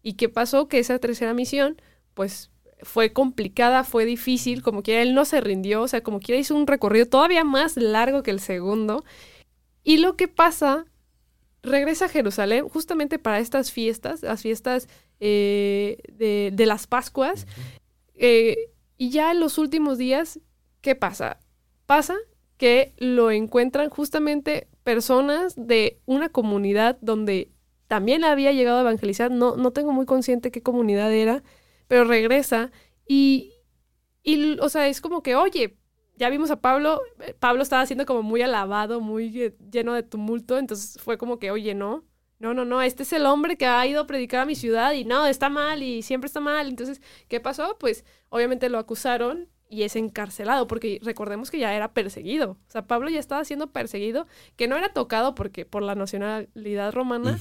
[0.03, 0.69] ¿Y qué pasó?
[0.69, 1.81] Que esa tercera misión,
[2.15, 2.51] pues
[2.83, 6.55] fue complicada, fue difícil, como quiera, él no se rindió, o sea, como quiera hizo
[6.55, 9.05] un recorrido todavía más largo que el segundo.
[9.83, 10.87] Y lo que pasa,
[11.63, 14.89] regresa a Jerusalén justamente para estas fiestas, las fiestas
[15.21, 17.47] eh, de, las Pascuas.
[18.15, 20.41] Eh, y ya en los últimos días,
[20.81, 21.41] ¿qué pasa?
[21.87, 22.17] Pasa
[22.65, 27.53] que lo encuentran justamente personas de una comunidad donde
[27.89, 31.43] también había llegado a evangelizar, no, no tengo muy consciente qué comunidad era,
[31.89, 32.73] pero regresa
[33.07, 33.53] y,
[34.23, 35.77] y, o sea, es como que, oye,
[36.17, 37.03] ya vimos a Pablo,
[37.39, 41.75] Pablo estaba siendo como muy alabado, muy lleno de tumulto, entonces fue como que, oye,
[41.75, 42.07] no,
[42.39, 44.95] no, no, no, este es el hombre que ha ido a predicar a mi ciudad
[44.95, 47.77] y no, está mal y siempre está mal, entonces, ¿qué pasó?
[47.79, 52.53] Pues obviamente lo acusaron y es encarcelado, porque recordemos que ya era perseguido.
[52.53, 56.93] O sea, Pablo ya estaba siendo perseguido, que no era tocado porque por la nacionalidad
[56.93, 57.39] romana,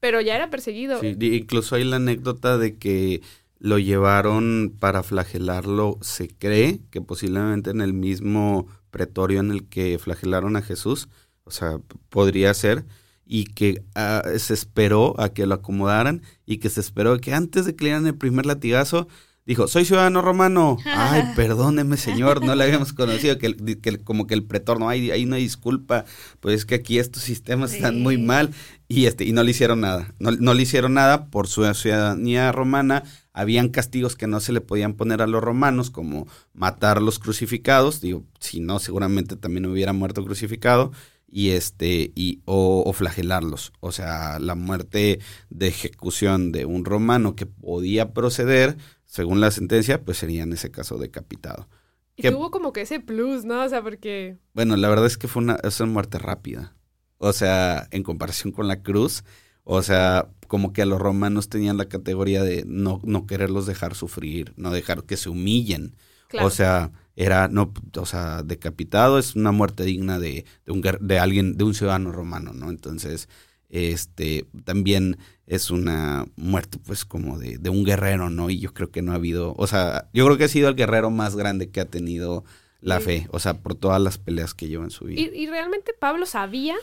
[0.00, 1.00] pero ya era perseguido.
[1.00, 3.22] Sí, incluso hay la anécdota de que
[3.60, 9.98] lo llevaron para flagelarlo, se cree que posiblemente en el mismo pretorio en el que
[9.98, 11.08] flagelaron a Jesús,
[11.44, 12.84] o sea, podría ser,
[13.24, 17.64] y que ah, se esperó a que lo acomodaran y que se esperó que antes
[17.64, 19.06] de que le dieran el primer latigazo,
[19.50, 20.76] dijo, soy ciudadano romano.
[20.84, 25.24] Ay, perdóneme, señor, no le habíamos conocido, que, como que el pretor, no hay, hay
[25.24, 26.04] una disculpa,
[26.38, 28.50] pues es que aquí estos sistemas están muy mal.
[28.86, 30.14] Y, este, y no le hicieron nada.
[30.20, 33.02] No, no le hicieron nada por su ciudadanía romana.
[33.32, 37.18] Habían castigos que no se le podían poner a los romanos, como matar a los
[37.18, 38.00] crucificados.
[38.00, 40.92] Digo, si no, seguramente también hubiera muerto crucificado
[41.32, 47.36] y este y o, o, flagelarlos o sea la muerte de ejecución de un romano
[47.36, 48.76] que podía proceder
[49.10, 51.68] según la sentencia, pues sería en ese caso decapitado.
[52.14, 53.64] Y tuvo como que ese plus, ¿no?
[53.64, 54.38] O sea, porque...
[54.54, 56.76] Bueno, la verdad es que fue una, es una muerte rápida.
[57.18, 59.24] O sea, en comparación con la cruz,
[59.64, 63.96] o sea, como que a los romanos tenían la categoría de no, no quererlos dejar
[63.96, 65.96] sufrir, no dejar que se humillen.
[66.40, 71.18] O sea, era, no, o sea, decapitado es una muerte digna de, de, un, de
[71.18, 72.70] alguien, de un ciudadano romano, ¿no?
[72.70, 73.28] Entonces,
[73.70, 75.16] este, también
[75.46, 78.50] es una muerte pues como de, de, un guerrero, ¿no?
[78.50, 80.76] Y yo creo que no ha habido, o sea, yo creo que ha sido el
[80.76, 82.44] guerrero más grande que ha tenido
[82.80, 85.20] la fe, o sea, por todas las peleas que lleva en su vida.
[85.20, 86.76] Y, realmente Pablo sabía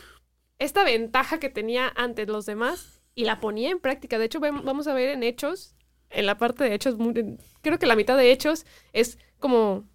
[0.60, 4.20] esta ventaja que tenía ante los demás y la ponía en práctica.
[4.20, 5.76] De hecho, vamos a ver en Hechos,
[6.10, 6.96] en la parte de Hechos,
[7.62, 9.88] creo que la mitad de Hechos es como...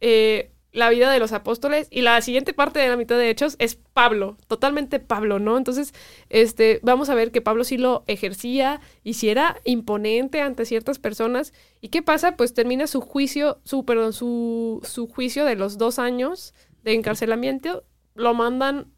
[0.00, 3.56] Eh, la vida de los apóstoles y la siguiente parte de la mitad de Hechos
[3.58, 5.56] es Pablo, totalmente Pablo, ¿no?
[5.56, 5.94] Entonces,
[6.28, 10.98] este, vamos a ver que Pablo sí lo ejercía y si era imponente ante ciertas
[10.98, 11.52] personas.
[11.80, 12.36] ¿Y qué pasa?
[12.36, 17.84] Pues termina su juicio, su, perdón, su, su juicio de los dos años de encarcelamiento,
[18.14, 18.92] lo mandan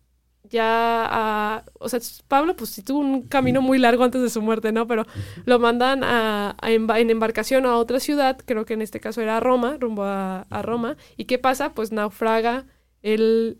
[0.45, 4.43] ya a, o sea, Pablo pues sí tuvo un camino muy largo antes de su
[4.43, 4.87] muerte, ¿no?
[4.87, 5.05] Pero
[5.45, 9.77] lo mandan a, en embarcación a otra ciudad, creo que en este caso era Roma,
[9.79, 10.97] rumbo a, a, Roma.
[11.17, 11.73] ¿Y qué pasa?
[11.75, 12.67] Pues naufraga
[13.03, 13.59] el,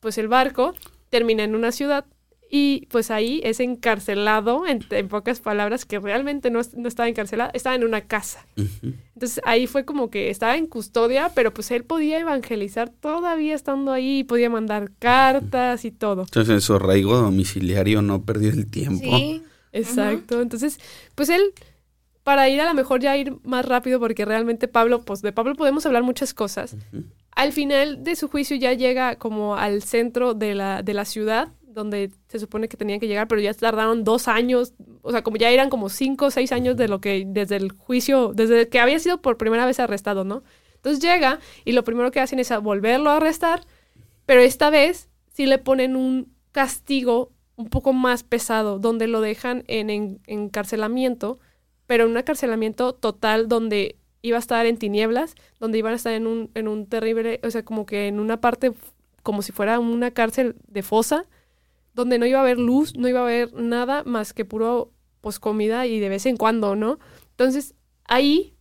[0.00, 0.74] pues el barco,
[1.10, 2.06] termina en una ciudad
[2.50, 7.84] y pues ahí es encarcelado, en, pocas palabras, que realmente no, estaba encarcelado, estaba en
[7.84, 8.46] una casa.
[8.56, 13.92] Entonces ahí fue como que estaba en custodia, pero pues él podía evangelizar todavía estando
[13.92, 16.22] ahí, podía mandar cartas y todo.
[16.22, 19.04] Entonces en su arraigo domiciliario no perdió el tiempo.
[19.04, 19.42] Sí.
[19.72, 20.40] Exacto.
[20.40, 20.78] Entonces,
[21.14, 21.42] pues él,
[22.22, 25.54] para ir a lo mejor ya ir más rápido, porque realmente Pablo, pues de Pablo
[25.54, 26.76] podemos hablar muchas cosas.
[27.32, 31.48] Al final de su juicio ya llega como al centro de la, de la ciudad
[31.78, 35.36] donde se supone que tenían que llegar, pero ya tardaron dos años, o sea, como
[35.36, 38.80] ya eran como cinco o seis años de lo que, desde el juicio, desde que
[38.80, 40.42] había sido por primera vez arrestado, ¿no?
[40.74, 43.62] Entonces llega y lo primero que hacen es volverlo a arrestar,
[44.26, 49.64] pero esta vez sí le ponen un castigo un poco más pesado, donde lo dejan
[49.68, 51.38] en, encarcelamiento,
[51.86, 56.12] pero en un encarcelamiento total donde iba a estar en tinieblas, donde iban a estar
[56.12, 58.72] en un, en un terrible, o sea, como que en una parte
[59.22, 61.26] como si fuera una cárcel de fosa,
[61.98, 65.40] donde no iba a haber luz, no iba a haber nada más que puro pues
[65.40, 67.00] comida y de vez en cuando, ¿no?
[67.30, 67.74] Entonces,
[68.04, 68.54] ahí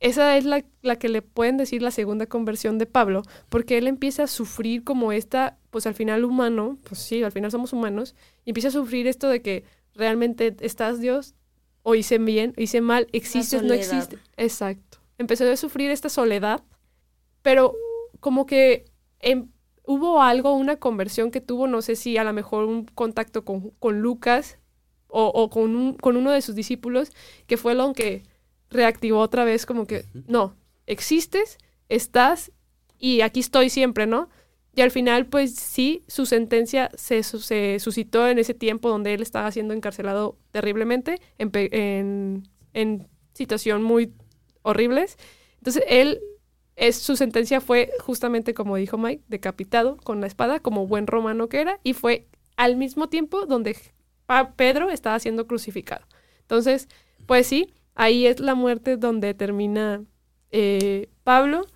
[0.00, 3.88] esa es la, la, que le pueden decir la segunda conversión de Pablo, porque él
[3.88, 8.14] empieza a sufrir como esta, pues al final humano, pues sí, al final somos humanos,
[8.44, 9.64] y empieza a sufrir esto de que
[9.94, 11.34] realmente estás Dios,
[11.82, 14.18] o hice bien, o hice mal, existes, no existe.
[14.36, 14.98] Exacto.
[15.16, 16.62] Empezó a sufrir esta soledad,
[17.40, 17.74] pero
[18.20, 18.84] como que
[19.20, 19.48] em,
[19.88, 23.70] hubo algo, una conversión que tuvo, no sé si a lo mejor un contacto con,
[23.78, 24.58] con Lucas
[25.08, 27.10] o, o con, un, con uno de sus discípulos,
[27.46, 28.22] que fue lo que
[28.68, 30.54] reactivó otra vez como que, no,
[30.86, 31.56] existes,
[31.88, 32.52] estás
[32.98, 34.28] y aquí estoy siempre, ¿no?
[34.74, 39.22] Y al final, pues sí, su sentencia se, se suscitó en ese tiempo donde él
[39.22, 44.12] estaba siendo encarcelado terriblemente, en, en, en situación muy
[44.60, 45.16] horribles.
[45.56, 46.20] Entonces, él,
[46.78, 51.48] es, su sentencia fue justamente como dijo Mike, decapitado con la espada, como buen romano
[51.48, 52.26] que era, y fue
[52.56, 53.76] al mismo tiempo donde
[54.56, 56.06] Pedro estaba siendo crucificado.
[56.40, 56.88] Entonces,
[57.26, 60.02] pues sí, ahí es la muerte donde termina
[60.50, 61.66] eh, Pablo.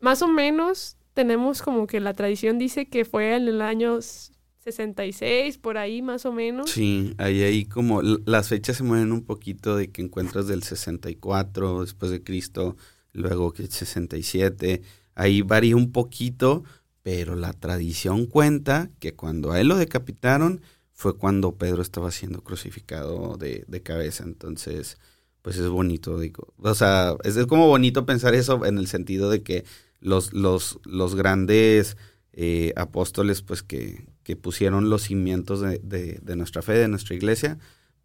[0.00, 5.58] Más o menos tenemos como que la tradición dice que fue en el año 66,
[5.58, 6.70] por ahí más o menos.
[6.70, 11.82] Sí, ahí, ahí como las fechas se mueven un poquito de que encuentras del 64
[11.82, 12.76] después de Cristo,
[13.12, 14.82] luego que el 67,
[15.14, 16.64] ahí varía un poquito,
[17.02, 20.60] pero la tradición cuenta que cuando a él lo decapitaron
[20.92, 24.98] fue cuando Pedro estaba siendo crucificado de, de cabeza, entonces
[25.42, 26.52] pues es bonito, digo.
[26.58, 29.64] O sea, es, como bonito pensar eso en el sentido de que
[30.00, 31.96] los, los, los grandes
[32.32, 35.78] eh, apóstoles, pues que, que, pusieron los cimientos de,
[36.22, 37.58] de, nuestra fe, de nuestra iglesia,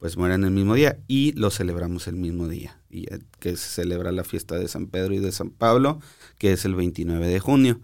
[0.06, 3.82] pues mueren el mismo día y lo celebramos el mismo día, y eh, que se
[3.82, 6.00] celebra la fiesta de San Pedro y de San Pablo,
[6.38, 7.80] que es el 29 de junio.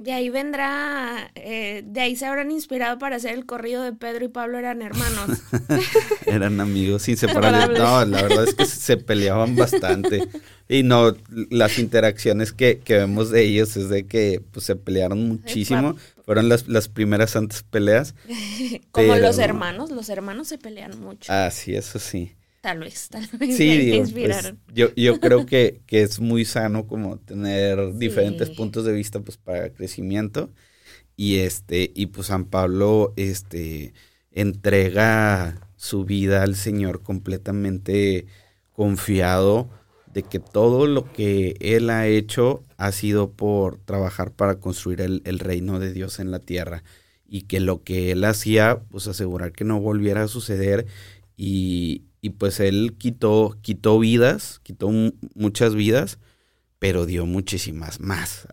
[0.00, 4.24] De ahí vendrá, eh, de ahí se habrán inspirado para hacer el corrido de Pedro
[4.24, 5.42] y Pablo eran hermanos.
[6.26, 7.78] eran amigos inseparables.
[7.78, 10.26] No, la verdad es que se peleaban bastante.
[10.70, 11.14] Y no,
[11.50, 15.96] las interacciones que, que vemos de ellos es de que pues, se pelearon muchísimo.
[16.24, 18.14] Fueron las, las primeras antes peleas.
[18.92, 21.30] Como los hermanos, los hermanos se pelean mucho.
[21.30, 22.32] Ah, sí, eso sí.
[22.60, 23.56] Tal vez, tal vez.
[23.56, 28.84] Sí, digo, pues, yo, yo creo que, que, es muy sano como tener diferentes puntos
[28.84, 30.50] de vista pues para crecimiento.
[31.16, 33.92] Y este, y pues San Pablo este
[34.30, 38.26] entrega su vida al Señor completamente
[38.72, 39.68] confiado
[40.12, 45.22] de que todo lo que él ha hecho ha sido por trabajar para construir el,
[45.24, 46.82] el reino de Dios en la tierra
[47.28, 50.86] y que lo que él hacía, pues asegurar que no volviera a suceder
[51.36, 54.90] y, y pues él quitó, quitó vidas, quitó
[55.34, 56.18] muchas vidas,
[56.78, 58.48] pero dio muchísimas más.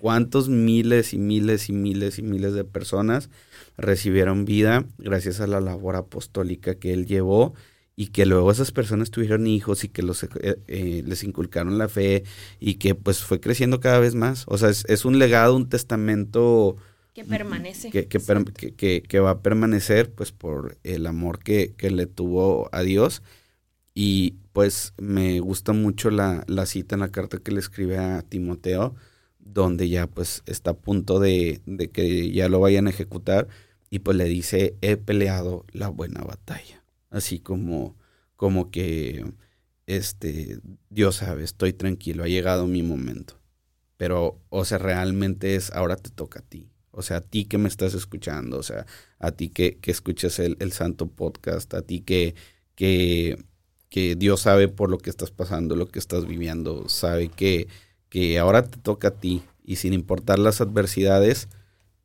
[0.00, 3.30] ¿Cuántos miles y miles y miles y miles de personas
[3.76, 7.54] recibieron vida gracias a la labor apostólica que él llevó?
[7.98, 10.28] y que luego esas personas tuvieron hijos y que los, eh,
[10.66, 12.24] eh, les inculcaron la fe
[12.60, 14.44] y que pues fue creciendo cada vez más.
[14.48, 16.76] O sea, es, es un legado, un testamento
[17.16, 17.90] que permanece.
[17.90, 23.22] Que, que, que, va a permanecer pues por el amor que, le tuvo a Dios.
[23.94, 28.20] Y pues me gusta mucho la, la, cita en la carta que le escribe a
[28.20, 28.94] Timoteo,
[29.38, 33.48] donde ya pues está a punto de, de que ya lo vayan a ejecutar.
[33.88, 36.84] Y pues le dice, he peleado la buena batalla.
[37.08, 37.96] Así como,
[38.36, 39.24] como que,
[39.86, 40.58] este,
[40.90, 43.40] Dios sabe, estoy tranquilo, ha llegado mi momento.
[43.96, 47.58] Pero, o sea, realmente es, ahora te toca a ti o sea, a ti que
[47.58, 48.86] me estás escuchando, o sea,
[49.18, 52.34] a ti que, que escuchas el, el, Santo Podcast, a ti que,
[52.74, 53.44] que,
[53.90, 57.68] que, Dios sabe por lo que estás pasando, lo que estás viviendo, sabe que,
[58.08, 59.42] que ahora te toca a ti.
[59.62, 61.48] Y sin importar las adversidades,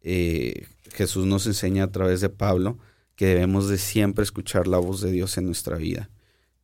[0.02, 2.78] eh, Jesús nos enseña a través de Pablo
[3.16, 6.10] que debemos de siempre escuchar la voz de Dios en nuestra vida,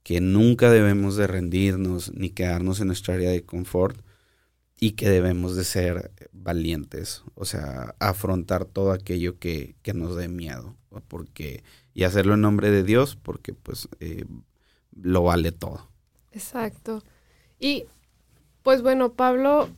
[0.03, 4.01] que nunca debemos de rendirnos ni quedarnos en nuestra área de confort,
[4.79, 10.27] y que debemos de ser valientes, o sea, afrontar todo aquello que, que nos dé
[10.27, 10.75] miedo,
[11.07, 11.63] porque
[11.93, 14.25] y hacerlo en nombre de Dios, porque pues eh,
[14.91, 15.89] lo vale todo.
[16.31, 17.01] Exacto.
[17.59, 17.85] Y
[18.61, 19.69] pues bueno, Pablo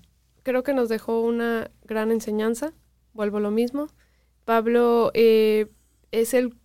[0.44, 2.74] creo que nos dejó una gran enseñanza,
[3.14, 3.88] vuelvo a lo mismo.
[4.44, 5.72] Pablo eh,
[6.12, 6.56] es el,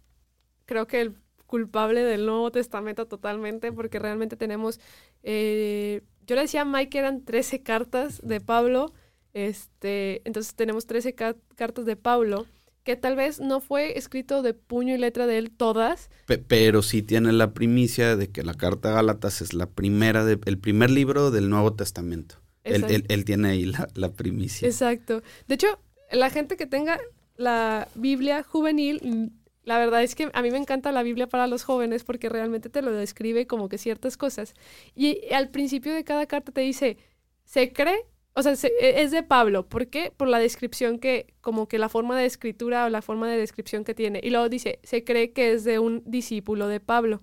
[0.67, 1.15] creo que el
[1.47, 4.81] culpable del Nuevo Testamento totalmente, porque realmente tenemos
[5.23, 8.93] eh, yo le decía a Mike que eran 13 cartas de Pablo.
[9.33, 12.47] Este, entonces tenemos 13 cartas de Pablo,
[12.85, 16.11] que tal vez no fue escrito de puño y letra de él todas.
[16.47, 20.39] pero sí tiene la primicia de que la carta a Gálatas es la primera de,
[20.45, 22.37] el primer libro del Nuevo Testamento.
[22.63, 24.67] Él, él, tiene ahí la, la, primicia.
[24.67, 25.23] Exacto.
[25.47, 25.67] De hecho,
[26.11, 26.99] la gente que tenga
[27.37, 29.33] la Biblia juvenil,
[29.65, 32.71] la verdad es que a mí me encanta la Biblia para los jóvenes porque realmente
[32.71, 34.55] te lo describe como que ciertas cosas.
[34.95, 36.99] Y al principio de cada carta te dice,
[37.45, 39.69] se cree o sea, e, es de Pablo.
[39.69, 40.13] ¿Por qué?
[40.17, 43.85] Por la descripción que, como que la forma de escritura o la forma de descripción
[43.85, 44.21] que tiene.
[44.23, 47.23] Y luego dice, se cree que es de un discípulo de Pablo.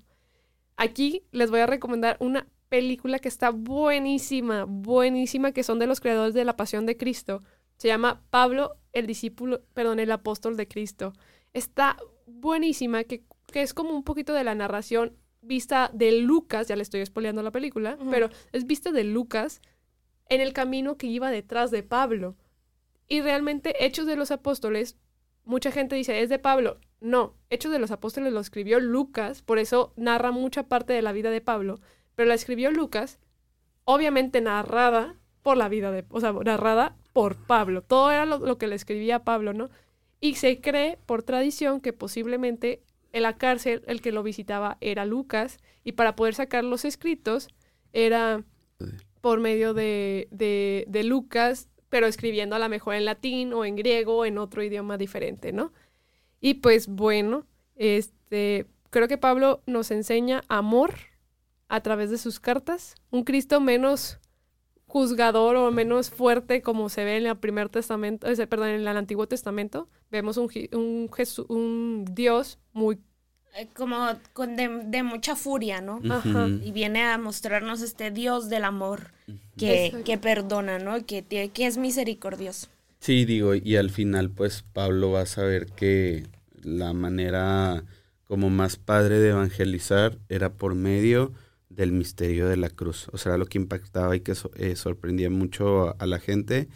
[0.78, 6.00] Aquí les voy a recomendar una película que está buenísima, buenísima, que son de los
[6.00, 7.44] creadores de La Pasión de Cristo.
[7.76, 11.14] Se llama Pablo, el discípulo, perdón, el apóstol de Cristo.
[11.54, 11.98] Está
[12.34, 16.84] buenísima, que, que es como un poquito de la narración vista de Lucas, ya le
[16.84, 19.62] estoy spoileando la película, pero es vista de Lucas
[20.30, 22.36] en el camino que iba detrás de Pablo.
[23.08, 24.98] Y realmente Hechos de los Apóstoles,
[25.44, 26.80] mucha gente dice, es de Pablo.
[27.02, 31.12] No, Hechos de los Apóstoles lo escribió Lucas, por eso narra mucha parte de la
[31.12, 31.80] vida de Pablo,
[32.16, 33.20] pero la escribió Lucas,
[33.84, 37.82] obviamente narrada por la vida de, o sea, narrada por Pablo.
[37.82, 39.70] Todo era lo, que le escribía Pablo, ¿no?
[40.22, 45.06] Y se cree por tradición que posiblemente en la cárcel el que lo visitaba era
[45.06, 47.50] Lucas y para poder sacar los escritos
[47.92, 48.44] era
[49.20, 54.18] por medio de, de, Lucas, pero escribiendo a lo mejor en latín o en griego
[54.18, 55.74] o en otro idioma diferente, ¿no?
[56.40, 57.46] Y pues bueno,
[57.76, 60.96] este, creo que Pablo nos enseña amor
[61.68, 64.20] a través de sus cartas, un Cristo menos
[64.92, 69.26] juzgador o menos fuerte como se ve en el primer testamento, perdón, en el Antiguo
[69.26, 71.10] Testamento, vemos un, un,
[71.48, 73.00] un Dios muy
[73.56, 73.96] eh, como
[74.34, 76.02] con de, mucha furia, ¿no?
[76.62, 79.12] Y viene a mostrarnos este Dios del amor
[79.58, 81.06] que, que perdona, ¿no?
[81.06, 82.68] Que, que es misericordioso.
[83.00, 86.28] Sí, digo, y al final pues Pablo va a saber que
[86.62, 87.86] la manera
[88.28, 91.32] como más padre de evangelizar era por medio
[91.76, 93.08] del misterio de la cruz.
[93.12, 96.70] O sea, lo que impactaba y que eh, sorprendía mucho a la gente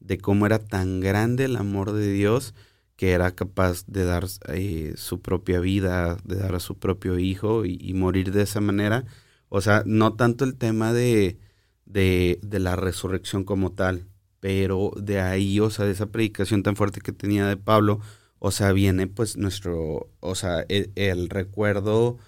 [0.00, 2.54] de cómo era tan grande el amor de Dios
[3.00, 7.64] que era capaz de dar eh, su propia vida, de dar a su propio hijo
[7.64, 9.06] y, morir de esa manera.
[9.48, 11.38] O sea, no tanto el tema de,
[11.86, 14.06] de, la resurrección como tal,
[14.40, 18.00] pero de ahí, o sea, de esa predicación tan fuerte que tenía de Pablo,
[18.38, 22.18] o sea, viene pues nuestro, o sea, el, el recuerdo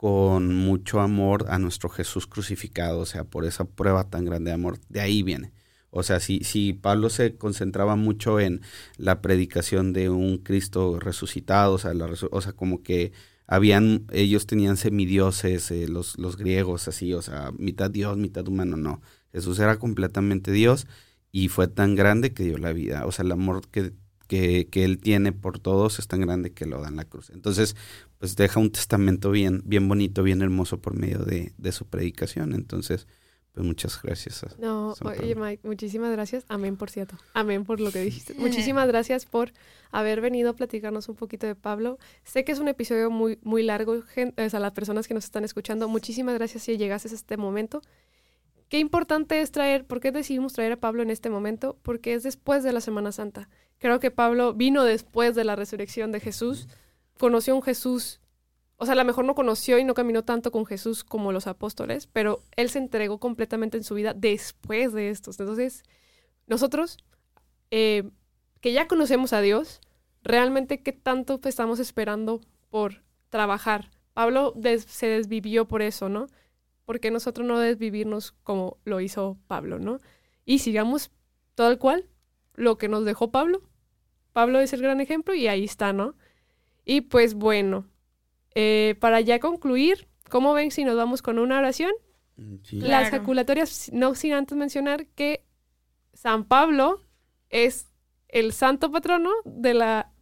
[0.00, 4.54] con mucho amor a nuestro Jesús crucificado, o sea, por esa prueba tan grande de
[4.54, 5.52] amor, de ahí viene.
[5.90, 8.62] O sea, si, si Pablo se concentraba mucho en
[8.96, 11.92] la predicación de un Cristo resucitado, o sea,
[12.30, 13.12] o sea como que
[13.46, 18.78] habían, ellos tenían semidioses, eh, los, los griegos, así, o sea, mitad Dios, mitad humano,
[18.78, 19.02] no.
[19.32, 20.86] Jesús era completamente Dios
[21.30, 23.04] y fue tan grande que dio la vida.
[23.04, 23.92] O sea, el amor que,
[24.30, 27.30] que, que él tiene por todos es tan grande que lo da en la cruz.
[27.30, 27.74] Entonces,
[28.18, 32.54] pues deja un testamento bien, bien bonito, bien hermoso por medio de, de su predicación.
[32.54, 33.08] Entonces,
[33.50, 34.46] pues muchas gracias.
[34.60, 36.44] no, oye Mike, muchísimas gracias.
[36.46, 37.16] Amén, por cierto.
[37.34, 38.34] Amén por lo que dijiste.
[38.34, 39.52] Muchísimas gracias por
[39.90, 41.98] haber venido a platicarnos un poquito de Pablo.
[42.22, 45.42] Sé que es un episodio muy, muy largo, gente, a las personas que nos están
[45.42, 45.88] escuchando.
[45.88, 47.82] Muchísimas gracias si llegases a este momento.
[48.68, 51.76] Qué importante es traer, ¿por qué decidimos traer a Pablo en este momento?
[51.82, 53.48] Porque es después de la Semana Santa.
[53.80, 56.68] Creo que Pablo vino después de la resurrección de Jesús,
[57.18, 58.20] conoció a un Jesús
[58.82, 61.46] o sea, a lo mejor no conoció y no caminó tanto con Jesús como los
[61.46, 65.38] apóstoles, pero él se entregó completamente en su vida después de estos.
[65.38, 65.82] Entonces,
[66.46, 66.96] nosotros,
[67.70, 68.10] eh,
[68.62, 69.82] que ya conocemos a Dios,
[70.22, 73.90] realmente qué tanto estamos esperando por trabajar.
[74.14, 74.54] Pablo
[74.86, 76.24] se desvivió por eso, ¿no?
[76.86, 79.98] Porque nosotros no desvivirnos como lo hizo Pablo, ¿no?
[80.46, 81.10] Y sigamos
[81.58, 82.06] el cual
[82.54, 83.60] lo que nos dejó Pablo.
[84.32, 86.14] Pablo es el gran ejemplo y ahí está, ¿no?
[86.84, 87.86] Y pues bueno,
[88.54, 91.92] eh, para ya concluir, ¿cómo ven si nos vamos con una oración?
[92.70, 95.44] Las jaculatorias, no sin antes mencionar que
[96.14, 97.02] San Pablo
[97.50, 97.88] es
[98.28, 100.12] el santo patrono de la,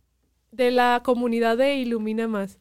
[0.51, 2.59] de la comunidad de Ilumina Más.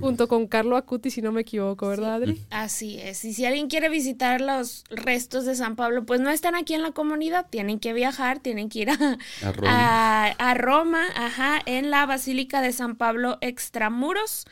[0.00, 2.40] Junto con Carlo Acuti, si no me equivoco, ¿verdad, Adri?
[2.50, 3.24] Así es.
[3.24, 6.82] Y si alguien quiere visitar los restos de San Pablo, pues no están aquí en
[6.82, 9.18] la comunidad, tienen que viajar, tienen que ir a,
[9.66, 14.46] a, a Roma, ajá, en la Basílica de San Pablo Extramuros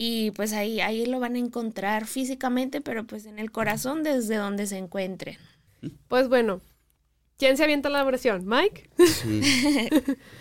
[0.00, 4.36] y pues ahí, ahí lo van a encontrar físicamente, pero pues en el corazón desde
[4.36, 5.38] donde se encuentren.
[6.06, 6.60] Pues bueno,
[7.36, 8.46] ¿quién se avienta la oración?
[8.46, 8.90] ¿Mike?
[9.06, 9.40] Sí.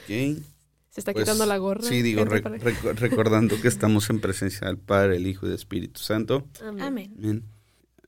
[0.97, 1.83] Se está quitando pues, la gorra.
[1.83, 2.25] Sí, digo,
[2.95, 6.47] recordando que estamos en presencia del Padre, el Hijo y del Espíritu Santo.
[6.59, 7.43] Amén.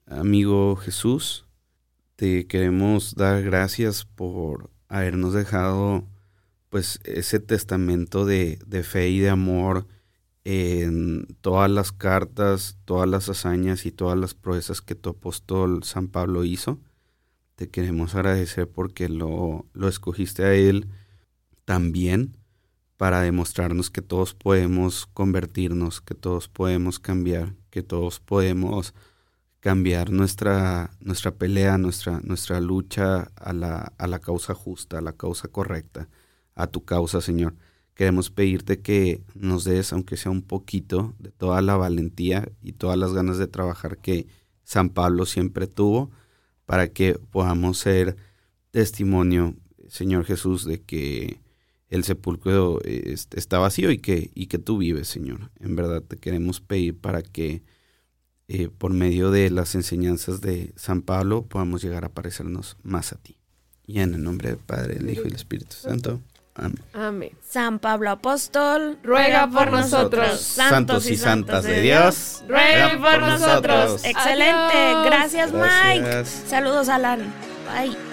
[0.07, 1.45] Amigo Jesús,
[2.15, 6.03] te queremos dar gracias por habernos dejado
[6.69, 9.85] pues ese testamento de, de fe y de amor
[10.43, 16.07] en todas las cartas, todas las hazañas y todas las proezas que tu apóstol San
[16.07, 16.79] Pablo hizo.
[17.53, 20.87] Te queremos agradecer porque lo, lo escogiste a él
[21.65, 22.38] también
[22.99, 28.93] para demostrarnos que todos podemos convertirnos, que todos podemos cambiar, que todos podemos
[29.61, 35.13] cambiar nuestra, nuestra pelea, nuestra, nuestra lucha a la, a la causa justa, a la
[35.13, 36.09] causa correcta,
[36.55, 37.55] a tu causa, Señor.
[37.93, 42.97] Queremos pedirte que nos des, aunque sea un poquito, de toda la valentía y todas
[42.97, 44.27] las ganas de trabajar que
[44.65, 46.11] San Pablo siempre tuvo,
[46.65, 48.17] para que podamos ser
[48.71, 49.55] testimonio,
[49.87, 51.39] Señor Jesús, de que
[51.89, 55.51] el sepulcro está vacío y que, y que tú vives, Señor.
[55.59, 57.63] En verdad te queremos pedir para que
[58.47, 63.17] eh, por medio de las enseñanzas de San Pablo podamos llegar a parecernos más a
[63.17, 63.37] ti.
[63.85, 66.19] Y en el nombre del Padre, el Hijo y el Espíritu Santo.
[66.55, 66.79] Amén.
[66.93, 67.31] Amén.
[67.47, 70.39] San Pablo Apóstol, ruega por nosotros.
[70.41, 74.03] Santos y santas de Dios, ruega por nosotros.
[74.03, 74.77] Excelente.
[74.77, 75.05] Adiós.
[75.05, 75.99] Gracias, Mike.
[75.99, 76.43] Gracias.
[76.47, 77.33] Saludos, Alan.
[77.65, 78.08] Bye.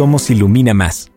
[0.00, 1.12] Somos Ilumina Más.